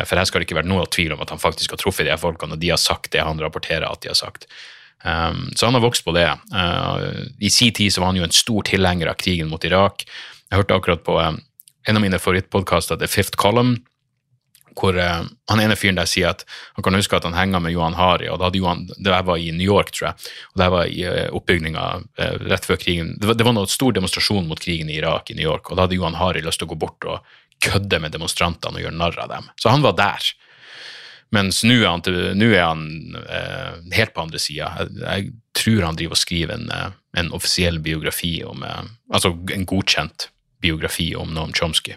[0.04, 2.16] For her skal det ikke være noe tvil om at han faktisk har truffet de
[2.20, 4.44] folkene, og de har sagt det han rapporterer at de har sagt.
[5.04, 6.28] Um, så han har vokst på det.
[6.54, 10.04] Uh, I sin tid så var han jo en stor tilhenger av krigen mot Irak.
[10.50, 11.38] Jeg hørte akkurat på um,
[11.88, 13.76] en av mine favorittpodkaster, The Fifth Column,
[14.78, 16.42] hvor uh, han ene fyren der sier at
[16.74, 19.38] han kan huske at han henga med Johan Hari, og da hadde Johan, det var
[19.38, 21.86] i New York, tror jeg, og det var i uh, oppbygninga
[22.50, 25.38] rett før krigen det var, det var noe stor demonstrasjon mot krigen i Irak i
[25.38, 28.14] New York, og da hadde Johan Hari lyst til å gå bort og kødde med
[28.14, 29.48] demonstrantene og gjøre narr av dem.
[29.58, 30.30] Så han var der.
[31.34, 32.86] Mens nå er han, til, er han
[33.20, 34.70] eh, helt på andre sida.
[34.78, 39.32] Jeg, jeg, tror han driver og skriver en, eh, en offisiell biografi om eh, Altså
[39.54, 40.28] en godkjent
[40.62, 41.94] biografi om Noam Chomsky.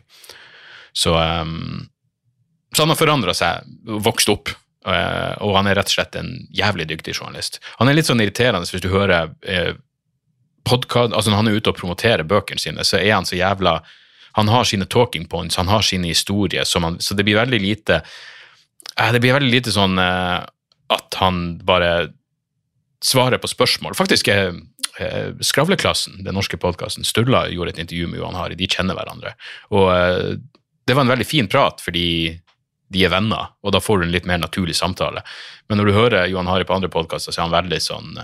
[0.93, 1.87] Så, um,
[2.75, 3.67] så han har forandra seg,
[4.03, 4.51] vokst opp,
[4.85, 7.59] uh, og han er rett og slett en jævlig dyktig journalist.
[7.79, 9.73] Han er litt sånn irriterende hvis du hører uh,
[10.67, 13.79] podkast altså Når han er ute og promoterer bøkene sine, så er han så jævla
[14.37, 18.01] Han har sine talking points, han har sine historier, man, så det blir veldig lite
[19.13, 20.41] det blir veldig lite sånn eh,
[20.91, 22.11] at han bare
[23.01, 23.95] svarer på spørsmål.
[23.97, 24.53] Faktisk er
[24.99, 28.59] eh, Skravleklassen, den norske podkasten, Sturla gjorde et intervju med Johan Hari.
[28.59, 29.33] De kjenner hverandre.
[29.73, 30.37] Og eh,
[30.87, 32.37] det var en veldig fin prat, fordi
[32.91, 35.23] de er venner, og da får du en litt mer naturlig samtale.
[35.69, 38.17] Men når du hører Johan Hari på andre podkaster, så er han veldig sånn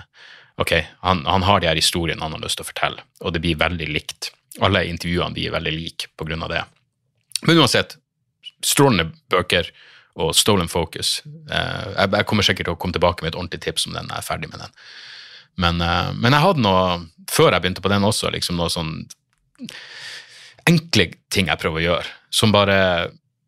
[0.58, 0.72] Ok,
[1.06, 3.60] han, han har de her historiene han har lyst til å fortelle, og det blir
[3.62, 4.32] veldig likt.
[4.66, 6.64] Alle intervjuene blir veldig like på grunn av det.
[7.46, 7.94] Men uansett,
[8.66, 9.70] strålende bøker
[10.18, 11.22] og Stolen Focus.
[11.26, 14.18] Eh, jeg, kommer sikkert til å komme tilbake med et ordentlig tips om den når
[14.18, 14.74] jeg er ferdig med den.
[15.62, 16.88] Men, eh, men, jeg hadde noe,
[17.32, 18.96] før jeg begynte på den også, liksom noe sånn
[20.68, 22.16] enkle ting jeg prøver å gjøre.
[22.34, 22.80] Som bare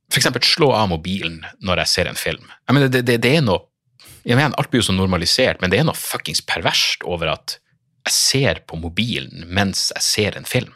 [0.09, 0.29] f.eks.
[0.45, 2.45] slå av mobilen når jeg ser en film.
[2.67, 3.65] Jeg mener, det, det, det er noe
[4.27, 7.55] jeg mener, Alt blir jo så normalisert, men det er noe fuckings perverst over at
[8.07, 10.73] jeg ser på mobilen mens jeg ser en film.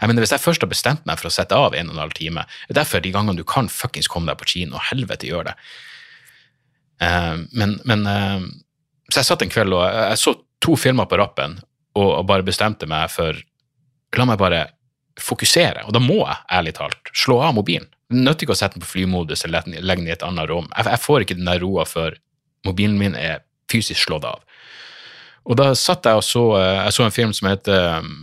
[0.00, 2.04] Jeg mener, Hvis jeg først har bestemt meg for å sette av en og en
[2.04, 5.28] halv time, det er derfor de gangene du kan fuckings komme deg på kino, helvete
[5.28, 5.56] gjør det.
[7.02, 8.40] Uh, men, men uh,
[9.10, 10.32] Så jeg satt en kveld og jeg så
[10.64, 11.58] to filmer på rappen
[11.92, 13.36] og, og bare bestemte meg for
[14.16, 14.62] La meg bare
[15.20, 17.88] fokusere, og da må jeg ærlig talt slå av mobilen.
[18.08, 20.68] Det nytter ikke å sette den på flymodus eller legge den i et annet rom.
[20.70, 22.16] Jeg, jeg får ikke den der roa før
[22.64, 24.40] mobilen min er fysisk slått av.
[25.46, 27.76] Og da satt jeg og så eh, Jeg så en film som heter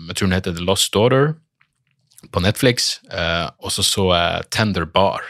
[0.10, 1.34] jeg tror den heter The Lost Daughter
[2.32, 3.00] på Netflix.
[3.12, 5.26] Uh, og så så jeg Tender Bar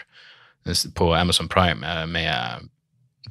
[0.95, 2.69] på Amazon Prime uh, med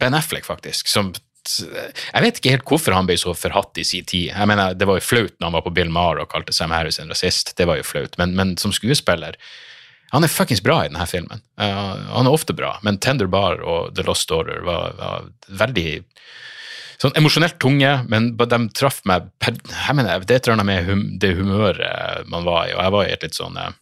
[0.01, 0.89] Ben Affleck, faktisk.
[0.89, 4.29] som jeg vet ikke helt hvorfor han ble så forhatt i sin tid.
[4.31, 6.71] Jeg mener, Det var jo flaut når han var på Bill Maher og kalte Sam
[6.71, 7.57] Harris en rasist.
[7.59, 8.15] Det var jo flaut.
[8.19, 9.37] Men, men som skuespiller
[10.13, 11.41] Han er fuckings bra i denne filmen.
[11.59, 16.03] Uh, han er ofte bra, men Tender Bar og The Lost Order var, var veldig
[17.03, 21.35] sånn emosjonelt tunge, men de traff meg jeg mener, Det er et med hum, det
[21.39, 23.73] humøret man var i, og jeg var i et litt sånn eh,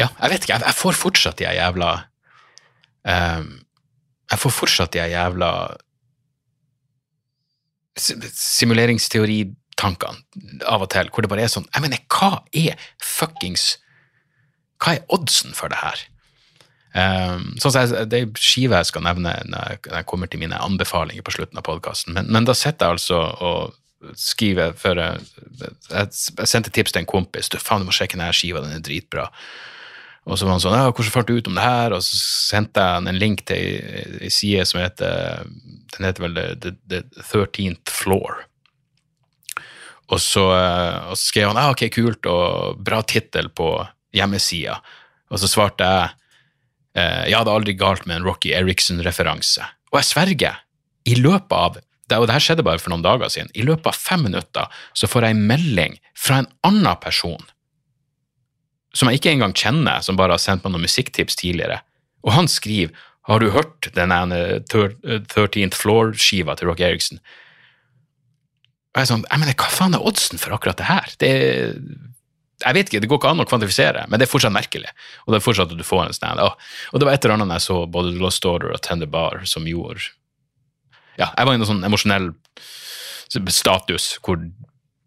[0.00, 1.90] Ja, jeg vet ikke, jeg, jeg får fortsatt de jævla
[3.04, 3.48] um,
[4.32, 5.50] Jeg får fortsatt de jævla
[8.00, 12.72] simuleringsteoritankene av og til, hvor det bare er sånn Jeg mener, hva er
[13.04, 13.64] fuckings
[14.80, 15.98] Hva er oddsen for det her?
[16.90, 21.22] Um, sånn jeg, Det er skive jeg skal nevne når jeg, kommer til mine anbefalinger
[21.22, 23.76] på slutten av podkasten, men, men, da sitter jeg altså og
[24.18, 25.20] skriver for Jeg,
[25.92, 27.50] jeg sendte tips til en kompis.
[27.52, 29.28] Du, faen, du må sjekke denne skiva, den er dritbra.
[30.28, 32.16] Og så var han sånn ja, 'Hvordan fant du ut om det her?' Og så
[32.50, 35.44] sendte jeg han en link til ei side som heter
[35.96, 38.44] Den heter vel The, 13th Floor.
[40.10, 43.68] Og så, og så skrev han ja, ok, kult og bra tittel på
[44.16, 44.80] hjemmesida.
[45.30, 46.16] Og så svarte jeg eh,
[46.94, 49.62] ja, det er aldri galt med en Rocky Eriksen-referanse.
[49.92, 50.58] Og jeg sverger,
[51.08, 51.78] i løpet av
[52.10, 55.06] og det her skjedde bare for noen dager siden, i løpet av fem minutter så
[55.06, 57.38] får jeg en melding fra en annen person
[58.96, 61.76] som jeg ikke engang kjenner, som bare har sendt meg noen musikktips tidligere.
[62.26, 62.90] Og han skriver
[63.28, 67.20] har du hørt den 13th Floor-skiva til Rock Eriksen?
[68.90, 71.12] Og jeg er sånn, jeg mener, Hva faen er oddsen for akkurat det her?
[71.22, 71.76] Det er,
[72.60, 74.90] jeg vet ikke, Det går ikke an å kvantifisere, men det er fortsatt merkelig.
[75.24, 77.56] Og det er fortsatt at du får en sånn, og det var et eller annet
[77.58, 80.10] jeg så både Lost Order og Tender Bar som gjorde
[81.18, 82.30] Ja, jeg var i en sånn emosjonell
[83.30, 84.40] status hvor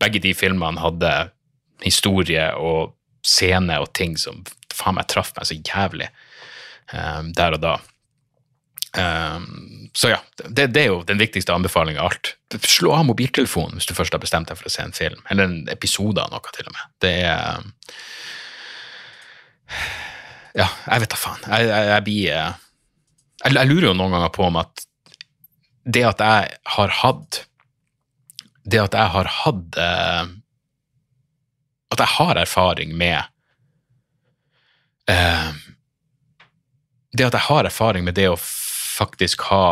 [0.04, 1.14] begge de filmene hadde
[1.84, 6.10] historie og scene og ting som faen meg traff meg så jævlig
[6.94, 7.74] um, der og da.
[8.94, 12.34] Um, så ja, det, det, er jo den viktigste anbefalinga av alt.
[12.66, 15.46] Slå av mobiltelefonen hvis du først har bestemt deg for å se en film, eller
[15.46, 16.94] en episode av noe, til og med.
[17.04, 17.74] Det er um,
[20.54, 21.46] Ja, jeg vet da faen.
[21.46, 24.86] Jeg, jeg, jeg blir jeg, jeg, lurer jo noen ganger på om at
[25.84, 27.42] det at jeg har hatt
[28.64, 30.26] Det at jeg har hatt uh,
[31.92, 33.20] At jeg har erfaring med
[35.12, 35.50] eh,
[37.12, 38.38] Det at jeg har erfaring med det å
[38.94, 39.66] faktisk ha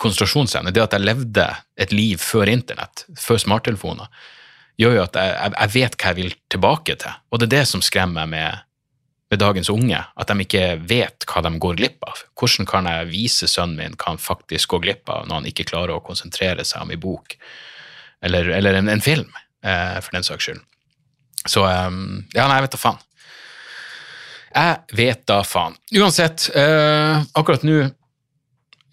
[0.00, 1.46] konsentrasjonsevne, det at jeg levde
[1.80, 4.10] et liv før internett, før smarttelefoner,
[4.80, 7.18] gjør jo at jeg, jeg, vet hva jeg vil tilbake til.
[7.30, 8.64] Og det er det som skremmer meg med,
[9.30, 12.24] med, dagens unge, at de ikke vet hva de går glipp av.
[12.34, 15.68] Hvordan kan jeg vise sønnen min hva han faktisk går glipp av når han ikke
[15.70, 17.38] klarer å konsentrere seg om en bok,
[18.24, 19.30] eller, eller en, en, film,
[19.62, 20.62] eh, for den saks skyld.
[21.44, 23.02] Så um, ja, nei, jeg vet da faen.
[24.54, 25.76] Jeg vet da faen.
[26.00, 27.82] Uansett, eh, akkurat nå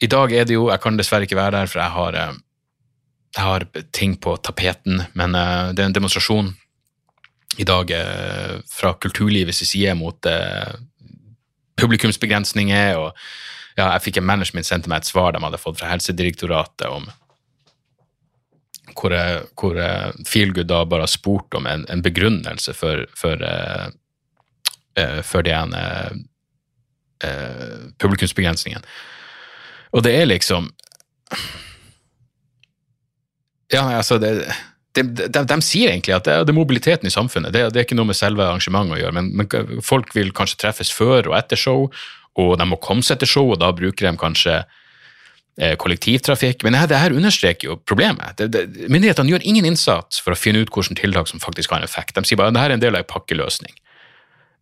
[0.01, 2.33] i dag er det jo Jeg kan dessverre ikke være der, for jeg har, eh,
[3.35, 5.03] jeg har ting på tapeten.
[5.13, 6.55] Men uh, det er en demonstrasjon
[7.59, 10.27] i dag uh, fra kulturlivets side mot
[11.77, 12.97] publikumsbegrensninger.
[12.97, 13.15] og
[13.77, 17.09] ja, Jeg fikk en management sendte meg et svar de hadde fått fra Helsedirektoratet om
[18.91, 19.13] hvor,
[19.55, 19.77] hvor
[20.27, 23.39] Feelgood da bare har spurt om en, en begrunnelse for, for,
[25.23, 25.71] for den
[27.97, 28.83] publikumsbegrensningen.
[29.91, 30.69] Og det er liksom
[33.71, 34.33] Ja, altså det,
[34.95, 37.53] de, de, de, sier egentlig at det, det er mobiliteten i samfunnet.
[37.55, 40.59] Det, det, er ikke noe med selve arrangementet å gjøre, men, men, folk vil kanskje
[40.65, 41.87] treffes før og etter show,
[42.39, 46.65] og de må komme seg til show, og da bruker de kanskje eh, kollektivtrafikk.
[46.67, 48.43] Men det her, det understreker jo problemet.
[48.91, 52.17] myndighetene gjør ingen innsats for å finne ut hvilke tiltak som faktisk har en effekt.
[52.19, 53.79] De sier bare at dette er en del av en pakkeløsning.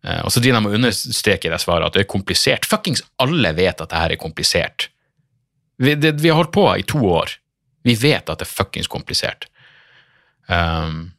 [0.06, 2.70] Eh, og så driver de og understreker i det svaret at det er komplisert.
[2.70, 4.90] Fuckings alle vet at dette er komplisert.
[5.80, 7.32] Vi, det, vi, har holdt på i to år.
[7.88, 9.46] Vi vet at det er fuckings komplisert.
[10.46, 11.12] Um,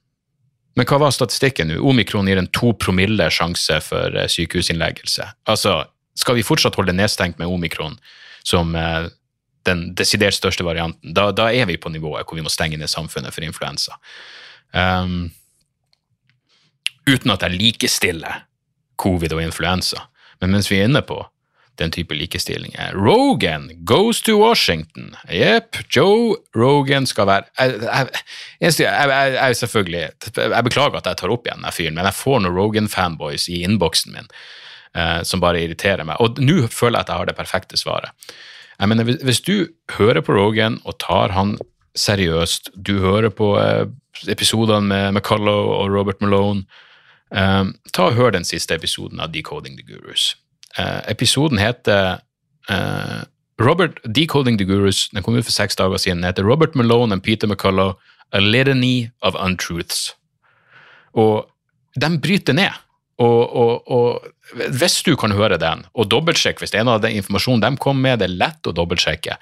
[0.77, 1.79] men hva var statistikken nå?
[1.81, 5.25] Omikron gir en to promille sjanse for uh, sykehusinnleggelse.
[5.49, 5.79] Altså,
[6.13, 7.97] skal vi fortsatt holde nedstengt med omikron
[8.45, 9.09] som uh,
[9.65, 12.89] den desidert største varianten, da, da, er vi på nivået hvor vi må stenge ned
[12.89, 13.97] samfunnet for influensa.
[14.73, 15.31] Um,
[17.09, 18.45] uten at jeg likestiller
[19.01, 20.05] covid og influensa.
[20.41, 21.19] Men mens vi er inne på
[21.79, 22.75] den type likestilling.
[22.93, 25.15] Rogan goes to Washington.
[25.29, 28.09] Jepp, Joe Rogan skal være Jeg,
[28.61, 30.01] jeg, jeg, jeg selvfølgelig
[30.37, 33.63] Jeg beklager at jeg tar opp igjen den fyren, men jeg får noen Rogan-fanboys i
[33.65, 34.29] innboksen min
[34.95, 36.19] eh, som bare irriterer meg.
[36.21, 38.33] Og nå føler jeg at jeg har det perfekte svaret.
[38.79, 39.55] Jeg mener, hvis, hvis du
[39.97, 41.57] hører på Rogan og tar han
[41.97, 43.85] seriøst, du hører på eh,
[44.31, 46.65] episodene med McCullough og Robert Malone,
[47.33, 50.33] eh, ta og hør den siste episoden av Decoding the Gurus.
[50.79, 52.21] Uh, episoden heter
[52.69, 53.21] uh,
[53.59, 55.09] Robert Decoding the Gurus.
[55.11, 56.21] Den kom ut for seks dager siden.
[56.21, 57.97] Den heter Robert Malone and Peter McCullough,
[58.31, 60.15] A Litany of Untruths.
[61.13, 61.49] Og
[61.99, 62.71] de bryter ned.
[63.21, 64.31] Og, og, og,
[64.73, 67.81] hvis du kan høre den, og dobbeltsjekke hvis det er en av den informasjonen de
[67.81, 69.37] kom med, det er lett å dobbeltsjekke.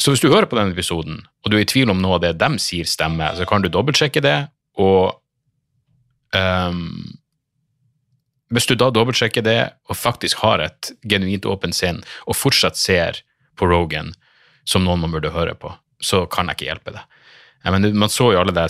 [0.00, 2.24] Så hvis du hører på den episoden, og du er i tvil om noe av
[2.24, 4.36] det de sier stemmer, så kan du dobbeltsjekke det,
[4.80, 5.16] og
[6.36, 7.16] ehm,
[8.50, 13.22] hvis du da dobbeltsjekker det, og faktisk har et genuint åpent sinn, og fortsatt ser
[13.58, 14.12] på Rogan
[14.68, 17.04] som noen man burde høre på, så kan jeg ikke hjelpe det.
[17.64, 18.66] Ja, men man så jo alle det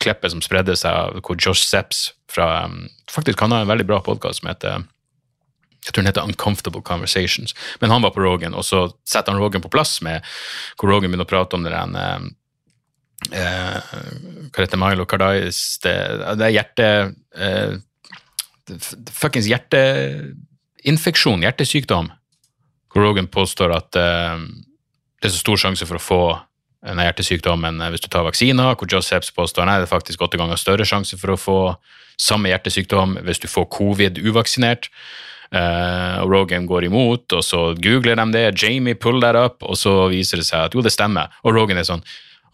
[0.00, 3.98] klippet som spredde seg hvor Josh Sepps fra um, Faktisk, han har en veldig bra
[4.06, 4.84] podkast som heter
[5.80, 7.54] jeg tror den heter Uncomfortable Conversations.
[7.80, 10.20] Men han var på Rogan, og så setter han Rogan på plass med
[10.76, 12.26] hvor Rogan begynner å prate om det der
[13.32, 13.94] eh,
[14.52, 15.94] Hva heter Milo Cardais Det,
[16.36, 16.90] det er hjerte...
[17.36, 17.78] Eh,
[19.14, 22.10] Fuckings hjerteinfeksjon, hjertesykdom.
[22.90, 24.38] Hvor Rogan påstår at uh,
[25.20, 26.22] det er så stor sjanse for å få
[26.80, 30.60] denne hjertesykdommen hvis du tar vaksiner, hvor Josephs påstår nei, det er faktisk åtte ganger
[30.60, 31.58] større sjanse for å få
[32.20, 34.90] samme hjertesykdom hvis du får covid uvaksinert.
[35.50, 39.74] Uh, og Rogan går imot, og så googler de det, Jamie pull that up, og
[39.78, 41.32] så viser det seg at jo, det stemmer.
[41.42, 42.04] Og Rogan er sånn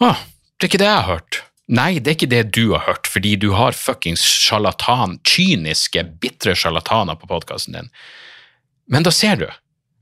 [0.01, 0.15] Å,
[0.57, 1.43] det er ikke det jeg har hørt.
[1.67, 6.55] Nei, det er ikke det du har hørt, fordi du har fuckings sjarlatan, kyniske, bitre
[6.55, 7.89] sjarlataner på podkasten din.
[8.87, 9.49] Men da ser du.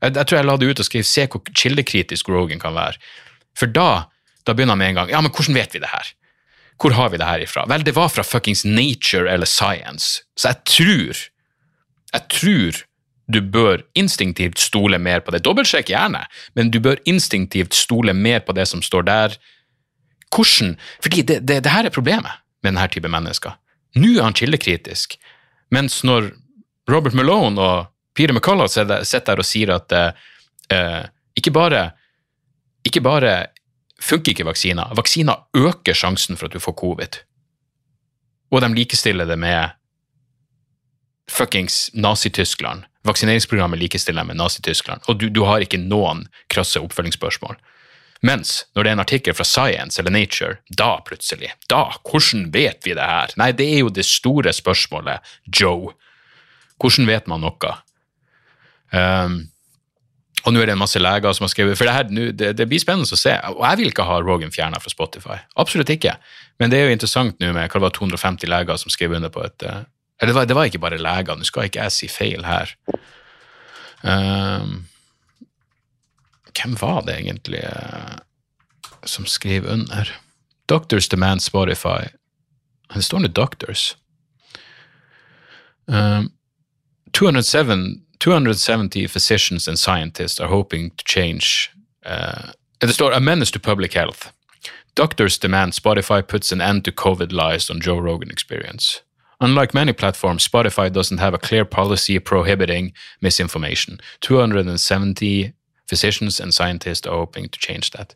[0.03, 3.01] Jeg, jeg, tror jeg la det ut og skrev 'se hvor kildekritisk Rogan kan være'.
[3.57, 4.05] For da,
[4.45, 6.13] da begynner han med en gang 'ja, men hvordan vet vi det her'?
[6.77, 7.65] Hvor har vi det her ifra?
[7.65, 10.21] Vel, det var fra fuckings Nature eller Science.
[10.35, 11.25] Så jeg tror
[12.15, 12.83] jeg tror
[13.25, 15.41] du bør instinktivt stole mer på det.
[15.45, 19.37] Dobbeltsjekk gjerne, men du bør instinktivt stole mer på det som står der.
[20.33, 20.75] Hvordan?
[21.03, 23.57] Fordi det, det, det her er problemet med denne type mennesker.
[23.95, 25.17] Nå er han kildekritisk,
[25.71, 26.31] mens når
[26.91, 31.89] Robert Malone og Peter McCullough sitter der og sier at eh, ikke bare
[32.85, 33.31] ikke bare
[34.01, 37.21] funker ikke vaksiner, vaksiner øker sjansen for at du får covid.
[38.51, 39.73] Og de likestiller det med
[41.31, 42.85] fuckings Nazi-Tyskland.
[43.05, 47.57] Vaksineringsprogrammet likestiller dem med Nazi-Tyskland, og du, du, har ikke noen krasse oppfølgingsspørsmål.
[48.23, 52.85] Mens når det er en artikkel fra Science eller Nature, da plutselig, da, hvordan vet
[52.87, 53.33] vi det her?
[53.39, 55.91] Nei, det er jo det store spørsmålet, Joe.
[56.81, 57.75] Hvordan vet man noe?
[58.95, 59.37] Um,
[60.45, 62.67] og nå er det en masse leger som har skrevet For det, her, det, det
[62.69, 63.33] blir spennende å se.
[63.49, 65.39] Og jeg vil ikke ha Rogan fjerna fra Spotify.
[65.61, 66.13] Absolutt ikke.
[66.61, 69.33] Men det er jo interessant nå med hva det var 250 leger som skrev under
[69.33, 69.81] på et uh,
[70.21, 72.71] eller det var, det var, ikke bare leger, nå skal ikke jeg si feil her.
[73.99, 74.85] Um,
[76.61, 78.17] hvem var det egentlig uh,
[79.03, 79.25] som
[79.63, 80.11] under?
[80.65, 82.09] Doctors demand Spotify.
[82.93, 83.97] Det står nå Doctors.
[85.87, 86.31] Um,
[87.11, 91.71] 207, 270 physicians and scientists are hoping to change
[92.05, 94.31] uh, Det står A menace to public health.
[94.95, 99.01] Doctors demand Spotify puts an end to COVID lies on Joe Rogan experience.
[99.41, 103.99] Unlike many platforms, Spotify doesn't have a clear policy prohibiting misinformation.
[104.21, 105.53] 270
[105.87, 108.15] physicians and scientists are hoping to change that.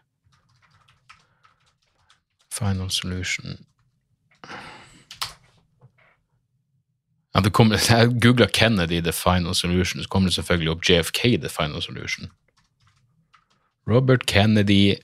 [2.56, 3.58] Final solution
[7.36, 11.22] ja, det kom, Jeg googla Kennedy the final solution, så kommer det selvfølgelig opp JFK
[11.41, 12.32] the final solution.
[13.88, 14.95] Robert Kennedy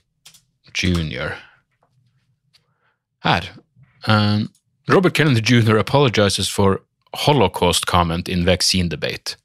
[0.74, 1.36] jr.
[3.22, 3.42] Her.
[4.08, 4.48] Um,
[4.88, 5.76] Robert Kennedy Jr.
[5.76, 6.80] apologizes for
[7.14, 9.36] Holocaust comment in vaccine debate.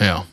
[0.00, 0.24] Ja.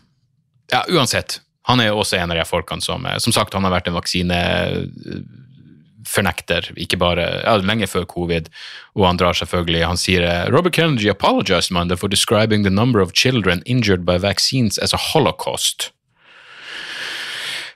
[0.72, 1.42] ja, uansett.
[1.68, 3.88] Han er jo også en av de folkene som eh, Som sagt, han har vært
[3.90, 8.50] en vaksinefornekter, ikke bare ja, lenge før covid,
[8.96, 13.00] og han drar selvfølgelig Han sier eh, Robert Kennedy apologized Monday for describing the number
[13.04, 15.92] of children injured by vaccines as a holocaust.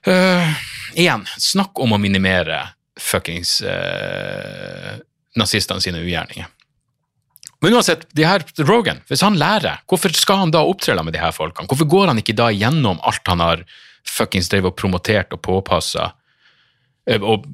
[0.07, 0.47] Uh,
[0.97, 4.97] igjen, snakk om å minimere fuckings uh,
[5.37, 6.49] sine ugjerninger.
[7.61, 11.21] Men uansett, de her, Rogan, hvis han lærer, hvorfor skal han da opptre med de
[11.21, 11.69] her folkene?
[11.69, 13.61] Hvorfor går han ikke da gjennom alt han har
[14.07, 16.07] fuckings drevet og promotert og påpassa,
[17.21, 17.45] og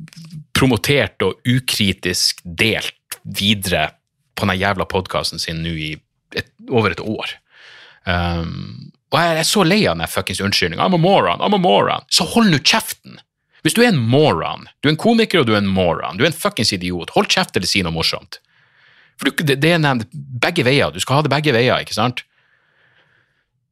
[0.55, 3.89] promotert og ukritisk delt videre
[4.37, 5.91] på den jævla podkasten sin nå i
[6.39, 7.35] et, over et år?
[8.07, 10.87] Um, og jeg er så lei av den fuckings unnskyldninga.
[10.87, 12.07] I'm a moron, I'm a moron.
[12.07, 13.19] Så hold nå kjeften!
[13.65, 16.23] Hvis du er en moron, du er en komiker og du er en moron, du
[16.23, 18.39] er en fuckings idiot, hold kjeft eller si noe morsomt.
[19.17, 20.93] For det, det er nevnt begge veier.
[20.93, 22.23] Du skal ha det begge veier, ikke sant?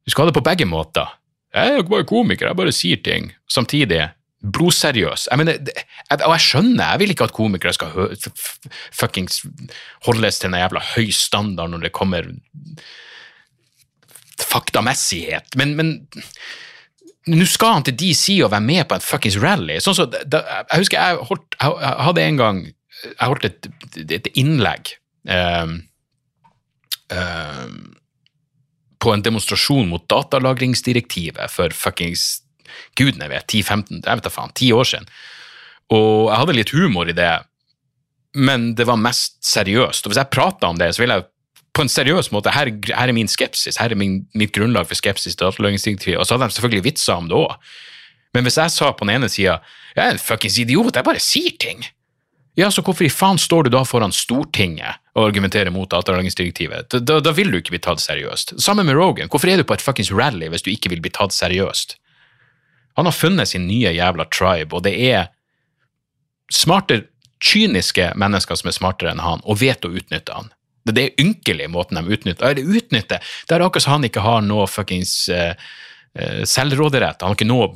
[0.06, 1.16] Du skal ha det på begge måter.
[1.54, 3.30] Jeg er jo ikke bare komiker, jeg bare sier ting.
[3.50, 4.02] Samtidig
[4.52, 5.26] blodseriøs.
[5.30, 8.14] Jeg mener, jeg, og jeg skjønner, jeg vil ikke at komikere skal
[8.94, 9.40] fuckings
[10.06, 12.28] holdes til en jævla høy standard når det kommer
[14.36, 15.92] faktamessighet, men, men
[17.32, 19.80] nå skal han til DC og være med på en fuckings rally.
[19.82, 23.68] Sånn så, da, jeg husker jeg, holdt, jeg, hadde en gang jeg holdt et,
[24.20, 24.94] et innlegg
[28.98, 32.42] på en demonstrasjon mot datalagringsdirektivet for fuckings
[32.98, 35.08] gudene vet, 10-15, jeg vet da faen, 10 år siden.
[35.94, 37.30] Og jeg hadde litt humor i det,
[38.36, 40.04] men det var mest seriøst.
[40.04, 41.28] Og hvis jeg prata om det, så ville jeg
[41.76, 44.98] på en seriøs måte her, her er min skepsis, her er min, mitt grunnlag for
[44.98, 46.18] skepsis til datalagringsdirektivet.
[46.18, 47.54] Og så hadde de selvfølgelig vitser om det òg.
[48.36, 49.60] Men hvis jeg sa på den ene sida
[49.96, 51.84] jeg er en fuckings idiot, jeg bare sier ting,
[52.56, 56.88] ja, så hvorfor i faen står du da foran Stortinget og argumenterer mot datalagringsdirektivet?
[57.04, 58.54] Da, da, vil du ikke bli tatt seriøst.
[58.64, 61.12] Sammen med Rogan, hvorfor er du på et fuckings rally hvis du ikke vil bli
[61.12, 61.98] tatt seriøst?
[62.96, 65.28] Han har funnet sin nye jævla tribe, og det er
[66.52, 67.02] smarte,
[67.44, 70.48] kyniske mennesker som er smartere enn han, og vet å utnytte han.
[70.88, 72.46] Det er ynkelig måten de utnytter.
[72.48, 75.52] Eller utnytter, det er akkurat som han ikke har noe fuckings uh,
[76.48, 77.20] selvråderett.
[77.20, 77.66] Han har ikke noe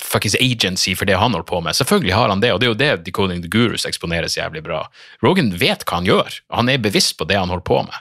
[0.00, 1.76] fuckings agency for det han holder på med.
[1.76, 4.86] Selvfølgelig har han det, og det er jo det Decoding the Gurus eksponeres jævlig bra.
[5.24, 6.38] Rogan vet hva han gjør.
[6.54, 7.98] Han er bevisst på det han holder på med.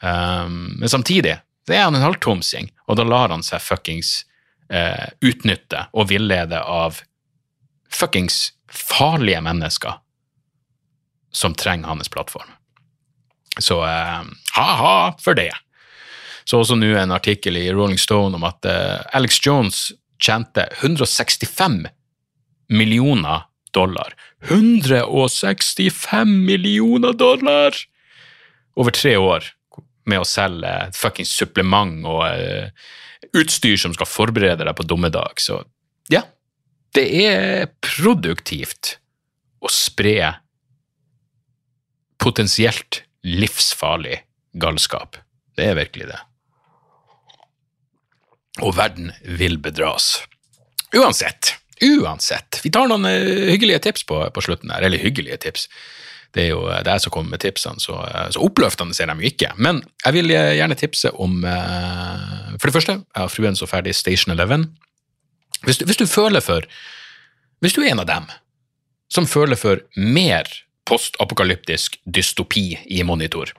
[0.00, 1.36] Um, men samtidig,
[1.68, 4.24] det er han en halvtomsing, og da lar han seg fuckings
[4.72, 7.02] uh, utnytte og villede av
[7.92, 10.00] fuckings farlige mennesker
[11.30, 12.48] som trenger hans plattform.
[13.58, 14.24] Så uh,
[14.56, 15.52] ha-ha for det.
[16.44, 21.86] Så også nå en artikkel i Rolling Stone om at eh, Alex Jones tjente 165
[22.70, 24.14] millioner dollar.
[24.48, 27.74] 165 millioner dollar!
[28.74, 29.44] Over tre år
[30.08, 32.70] med å selge fuckings supplement og uh,
[33.36, 35.42] utstyr som skal forberede deg på dommedag.
[35.42, 35.60] Så
[36.10, 36.24] ja,
[36.96, 38.96] det er produktivt
[39.60, 40.32] å spre
[42.20, 44.22] potensielt livsfarlig
[44.60, 45.20] galskap.
[45.56, 46.20] Det er virkelig det.
[48.66, 50.20] Og verden vil bedras.
[50.96, 52.60] Uansett, uansett.
[52.64, 54.84] Vi tar noen uh, hyggelige tips på, på, slutten her.
[54.86, 55.68] Eller hyggelige tips.
[56.34, 59.10] Det er jo det er jeg som kommer med tipsene, så, uh, så oppløftende ser
[59.10, 59.52] de jo ikke.
[59.58, 64.34] Men jeg vil gjerne tipse om For det første, jeg har fruen så ferdig Station
[64.34, 64.70] Eleven.
[65.64, 66.64] Hvis du, hvis du føler for
[67.60, 68.30] Hvis du er en av dem
[69.10, 70.46] som føler for mer
[70.90, 73.52] postapokalyptisk dystopi i monitor.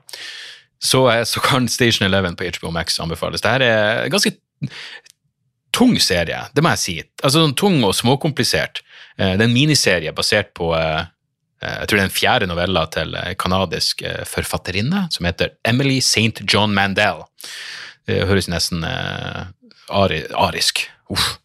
[0.81, 3.41] Så, eh, så, kan Station Eleven på HBO Max anbefales.
[3.41, 4.33] Dette er ganske
[5.75, 6.95] tung serie, det må jeg si.
[7.21, 8.83] Altså sånn Tung og småkomplisert.
[9.17, 11.03] Eh, det er en miniserie basert på eh,
[11.61, 16.41] jeg tror det er en fjerde novella til kanadisk forfatterinne som heter Emily St.
[16.49, 17.21] John Mandel.
[18.09, 20.81] Det høres nesten ari, arisk
[21.13, 21.35] Uff.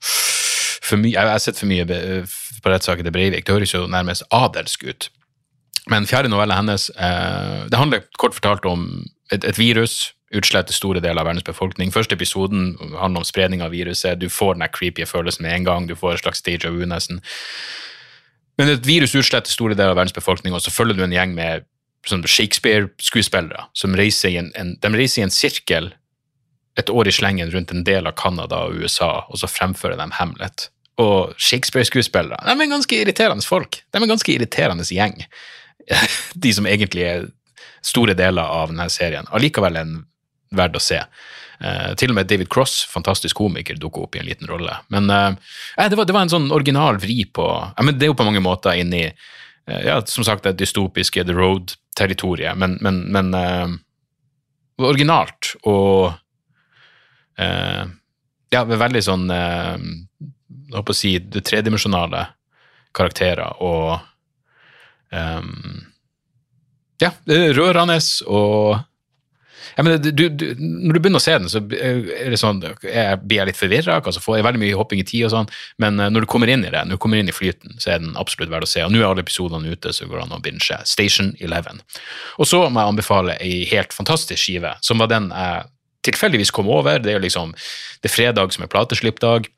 [0.96, 3.44] Mye, jeg har sett for mye på rettssaken til Breivik.
[3.44, 5.10] Det høres jo nærmest adelsk ut.
[5.90, 8.88] Men fjerde novella hennes eh, det handler kort fortalt om
[9.30, 10.15] et, et virus.
[10.34, 11.92] Utsletter store deler av verdens befolkning.
[11.94, 14.18] Første episoden handler om spredning av viruset.
[14.18, 15.86] Du får den creepy følelsen med en gang.
[15.86, 17.20] Du får et slags stage of nesten.
[18.58, 21.36] Men et virus utsletter store deler av verdens befolkning, og så følger du en gjeng
[21.36, 21.66] med
[22.06, 25.90] sånn Shakespeare-skuespillere som reiser i en, en, de reiser i en sirkel
[26.78, 30.08] et år i slengen rundt en del av Canada og USA, og så fremfører de
[30.18, 30.68] Hamlet.
[31.02, 33.80] Og Shakespeare-skuespillere de er ganske irriterende folk.
[33.90, 35.18] De er en ganske irriterende gjeng.
[36.46, 37.26] de som egentlig er
[37.86, 39.28] store deler av denne serien.
[39.34, 39.96] Allikevel en
[40.54, 41.00] verd å se.
[41.56, 44.76] Uh, til og med David Cross, fantastisk komiker, dukker opp i en liten rolle.
[44.92, 45.32] Men uh,
[45.78, 48.28] det, var, det, var, en sånn original vri på ja, men Det er jo på
[48.28, 53.32] mange måter inni uh, ja, som sagt, det dystopiske The Road-territoriet, men, men, men
[54.76, 56.12] originalt og
[58.52, 59.76] ja, veldig sånn eh,
[60.72, 62.26] Jeg på å si det tredimensjonale
[62.96, 63.98] karakterer og
[65.12, 65.82] um,
[67.02, 68.78] Ja, rørende og
[69.74, 73.20] ja, men du, du, Når du begynner å se den, så er det sånn, jeg
[73.22, 73.98] blir jeg litt forvirra.
[73.98, 75.50] Altså får jeg veldig mye hopping i tid, og sånn,
[75.82, 77.94] men eh, når du kommer inn i det, når du kommer inn i flyten, så
[77.94, 78.84] er den absolutt verdt å se.
[78.86, 80.80] Og Nå er alle episodene ute, så går det an å binge.
[80.88, 81.82] Station 11.
[82.40, 85.66] Og så må jeg anbefale ei helt fantastisk skive, som var den jeg
[86.06, 87.00] tilfeldigvis kom over.
[87.02, 87.54] Det er liksom
[88.02, 89.48] det er fredag som er plateslippdag.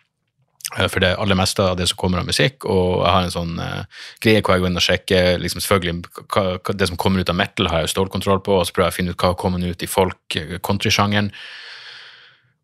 [0.77, 3.33] Eh, for det aller meste av det som kommer av musikk, og jeg har en
[3.33, 6.99] sånn uh, greie hvor jeg går inn og sjekker liksom selvfølgelig hva, hva, Det som
[7.01, 9.15] kommer ut av metal, har jeg jo stålkontroll på, og så prøver jeg å finne
[9.15, 11.33] ut hva som kommer ut i folk-countrysjangeren.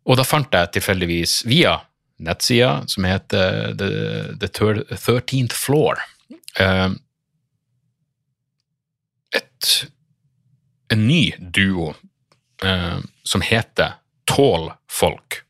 [0.05, 1.79] Og da fant jeg tilfeldigvis, via
[2.25, 3.89] nettsida som heter The,
[4.39, 5.99] The 13th Floor
[6.61, 6.93] uh,
[9.35, 9.71] et,
[10.93, 11.95] En ny duo
[12.63, 13.97] uh, som heter
[14.29, 15.43] Tall Folk.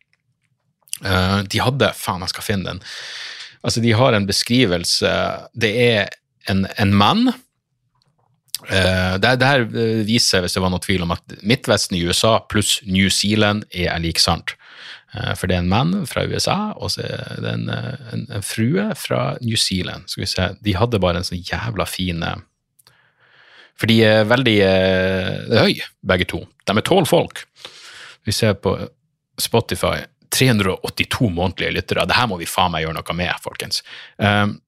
[1.05, 2.83] Uh, de hadde Faen, jeg skal finne den.
[3.65, 5.11] Altså, de har en beskrivelse
[5.57, 6.09] Det er
[6.49, 7.29] en, en mann.
[8.65, 9.65] Uh, det, det, her
[10.09, 13.97] viser, hvis det var noe tvil om, at Midtvesten i USA pluss New Zealand er
[14.01, 14.57] lik sant.
[15.39, 18.89] For det er en mann fra USA, og så er det en, en, en, frue
[18.99, 20.09] fra New Zealand.
[20.11, 22.25] Skal vi se, De hadde bare en sånn jævla fin
[23.79, 26.43] For de er veldig uh, høye, begge to.
[26.67, 27.45] De er tolv folk.
[28.27, 28.75] Vi ser på
[29.41, 30.03] Spotify
[30.35, 32.07] 382 månedlige lyttere.
[32.09, 33.82] Det her må vi faen meg gjøre noe med, folkens.
[34.18, 34.59] Um,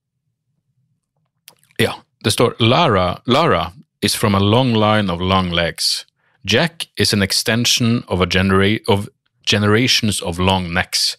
[1.83, 6.07] ja, det står Lara, Lara is from a long line of long legs.
[6.47, 9.09] Jack is an extension of, a genera of
[9.47, 11.17] generations of long necks.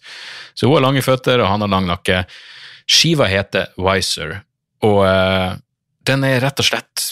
[0.54, 2.24] Så hun har lange føtter, og han har lang nakke.
[2.88, 4.40] Skiva heter Wiser,
[4.80, 5.58] og uh,
[6.08, 7.08] den er rett og slett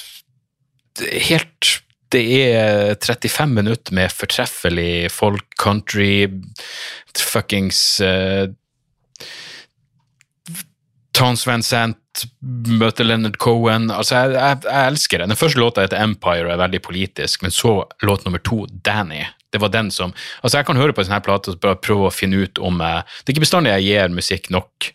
[1.28, 1.82] helt
[2.15, 6.29] det er 35 minutter med fortreffelig folk, country,
[7.17, 8.47] fuckings uh,
[11.17, 13.89] Towns Van Sant møter Leonard Cohen.
[13.93, 15.31] Altså, jeg, jeg, jeg, elsker det.
[15.33, 19.25] Den første låta heter Empire og er veldig politisk, men så låt nummer to, Danny.
[19.53, 21.81] Det var den som Altså, jeg kan høre på en sånn her plate og bare
[21.81, 24.91] prøve å finne ut om jeg Det er ikke bestandig jeg gir musikk nok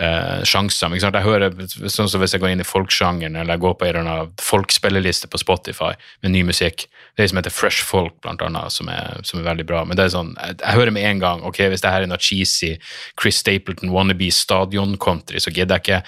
[0.00, 0.96] uh, sjanser.
[0.96, 1.54] Jeg hører,
[1.86, 5.40] sånn som Hvis jeg går inn i folksjangeren eller jeg går på en folkspilleliste på
[5.42, 5.92] Spotify
[6.22, 9.48] med ny musikk, det er som heter Fresh Folk, blant annet, som er, som er
[9.50, 9.84] veldig bra.
[9.84, 12.10] Men det er sånn, jeg, jeg hører med en gang ok, hvis det her er
[12.10, 12.74] noe cheesy
[13.20, 16.02] Chris Stapleton wannabe stadion-country, så gidder jeg ikke.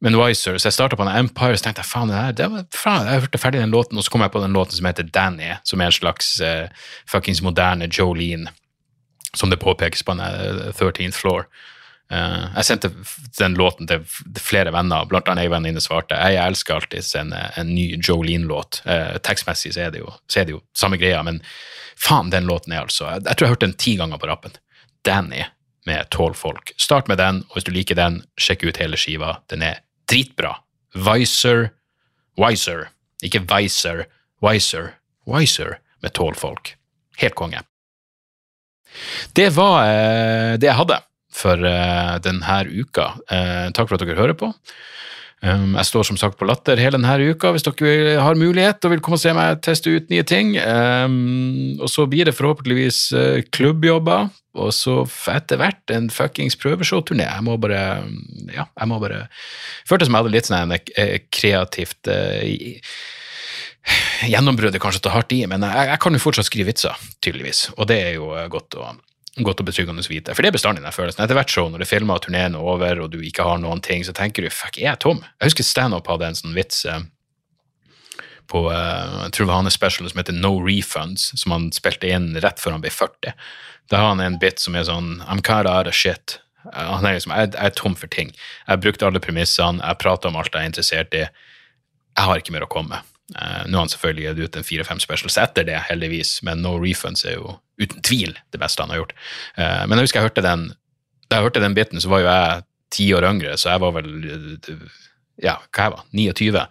[0.00, 2.46] Men Wiser, så jeg starta på en Empire, så tenkte jeg faen, det her, det
[2.52, 4.86] var, faen, jeg hørte ferdig den låten, og så kom jeg på den låten som
[4.86, 8.52] heter Danny, som er en slags uh, fuckings moderne Jolene,
[9.34, 11.48] som det påpekes på den 13th Floor.
[12.08, 12.90] Uh, jeg sendte
[13.36, 14.04] den låten til
[14.40, 18.80] flere venner, blant annet ei venninne svarte jeg elsker alltid en, en ny Jolene-låt.
[18.88, 19.90] Uh, tekstmessig så
[20.26, 21.42] så er det jo samme greia, men
[22.00, 24.56] faen, den låten er altså Jeg, tror jeg har hørt den ti ganger på rappen.
[25.04, 25.44] Danny
[25.88, 26.72] med Tall Folk.
[26.76, 29.38] Start med den, og hvis du liker den, sjekk ut hele skiva.
[29.48, 30.56] Den er dritbra.
[30.96, 31.70] Wiser
[32.38, 32.88] Wiser.
[33.22, 34.06] Ikke Wiser.
[34.42, 34.94] Wiser.
[35.26, 36.76] Wiser med Tall Folk.
[37.18, 37.62] Helt konge.
[39.36, 41.00] Det var uh, det jeg hadde
[41.34, 43.12] for uh, denne uka.
[43.30, 44.52] Uh, takk for at dere hører på.
[45.38, 48.90] Um, jeg står som sagt på Latter hele denne uka hvis dere har mulighet og
[48.90, 50.56] vil komme og se meg teste ut nye ting.
[50.58, 57.28] Um, og så blir det forhåpentligvis uh, klubbjobber, og så etter hvert en fuckings prøveshowturné.
[57.28, 58.02] Jeg må bare
[58.50, 59.28] Ja, jeg må bare
[59.86, 60.74] Føltes som jeg hadde litt sånn
[61.30, 62.10] kreativt
[64.28, 67.68] Gjennombrudd er kanskje tar hardt i, men jeg, jeg kan jo fortsatt skrive vitser, tydeligvis.
[67.78, 68.90] Og det er jo godt å
[69.46, 70.34] godt og betryggende vite.
[70.34, 71.22] For det er bestandig den følelsen.
[71.24, 73.82] Etter hvert show, når du filmer og turneen er over, og du ikke har noen
[73.84, 75.22] ting, så tenker du fuck, er jeg tom?
[75.38, 77.06] Jeg husker standup hadde en sånn vits eh,
[78.48, 82.10] på eh, jeg tror det var hans special som heter No Refunds, som han spilte
[82.10, 83.34] inn rett før han ble 40.
[83.92, 86.38] Da har han en bit som er sånn I'm kind of out of shit.
[86.68, 88.32] Uh, han er liksom, jeg, jeg, er tom for ting.
[88.34, 91.24] Jeg har brukt alle premissene, jeg prater om alt jeg er interessert i.
[91.28, 93.14] Jeg har ikke mer å komme med.
[93.36, 96.78] Uh, nå har han selvfølgelig gitt ut en fire-fem specials etter det, heldigvis, men No
[96.80, 99.16] Refunds er jo uten tvil det beste han har gjort.
[99.58, 100.70] Uh, men jeg husker jeg hørte den
[101.28, 102.64] da jeg hørte den biten, så var jo jeg
[102.94, 104.08] ti år yngre, så jeg var vel
[105.44, 106.62] ja, hva jeg var, 29.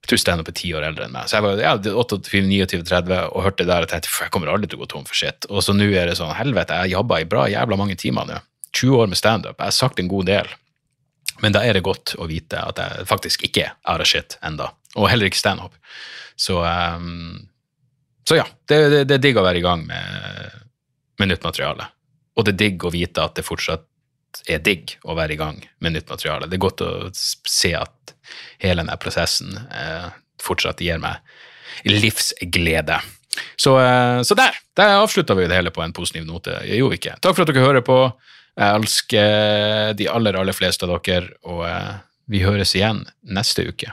[0.00, 1.28] Jeg tror standup er ti år eldre enn meg.
[1.28, 4.50] Så jeg var ja, 28, 29, 30 og hørte det der og tenkte jeg kommer
[4.50, 5.46] aldri til å gå tom for shit.
[5.52, 8.40] Og så nå er det sånn, helvete, jeg jobba i bra jævla mange timer nå.
[8.72, 9.56] 20 år med standup.
[9.58, 10.50] Jeg har sagt en god del.
[11.44, 14.38] Men da er det godt å vite at jeg faktisk ikke er out of shit
[14.46, 14.70] enda.
[14.98, 15.76] Og heller ikke standup.
[16.40, 17.46] Så, um,
[18.28, 20.56] så ja, det, er digg å være i gang med,
[21.20, 21.90] med, nytt materiale.
[22.38, 23.86] Og det er digg å vite at det fortsatt
[24.50, 26.48] er digg å være i gang med nytt materiale.
[26.48, 28.14] Det er godt å se at
[28.62, 30.10] hele denne prosessen eh,
[30.42, 31.20] fortsatt gir meg
[31.84, 33.00] livsglede.
[33.60, 36.60] Så, eh, så der, der avslutta vi det hele på en positiv note.
[36.66, 37.16] Jeg gjorde ikke.
[37.20, 37.98] Takk for at dere hører på.
[38.60, 41.96] Jeg elsker de aller, aller fleste av dere, og eh,
[42.30, 43.92] vi høres igjen neste uke.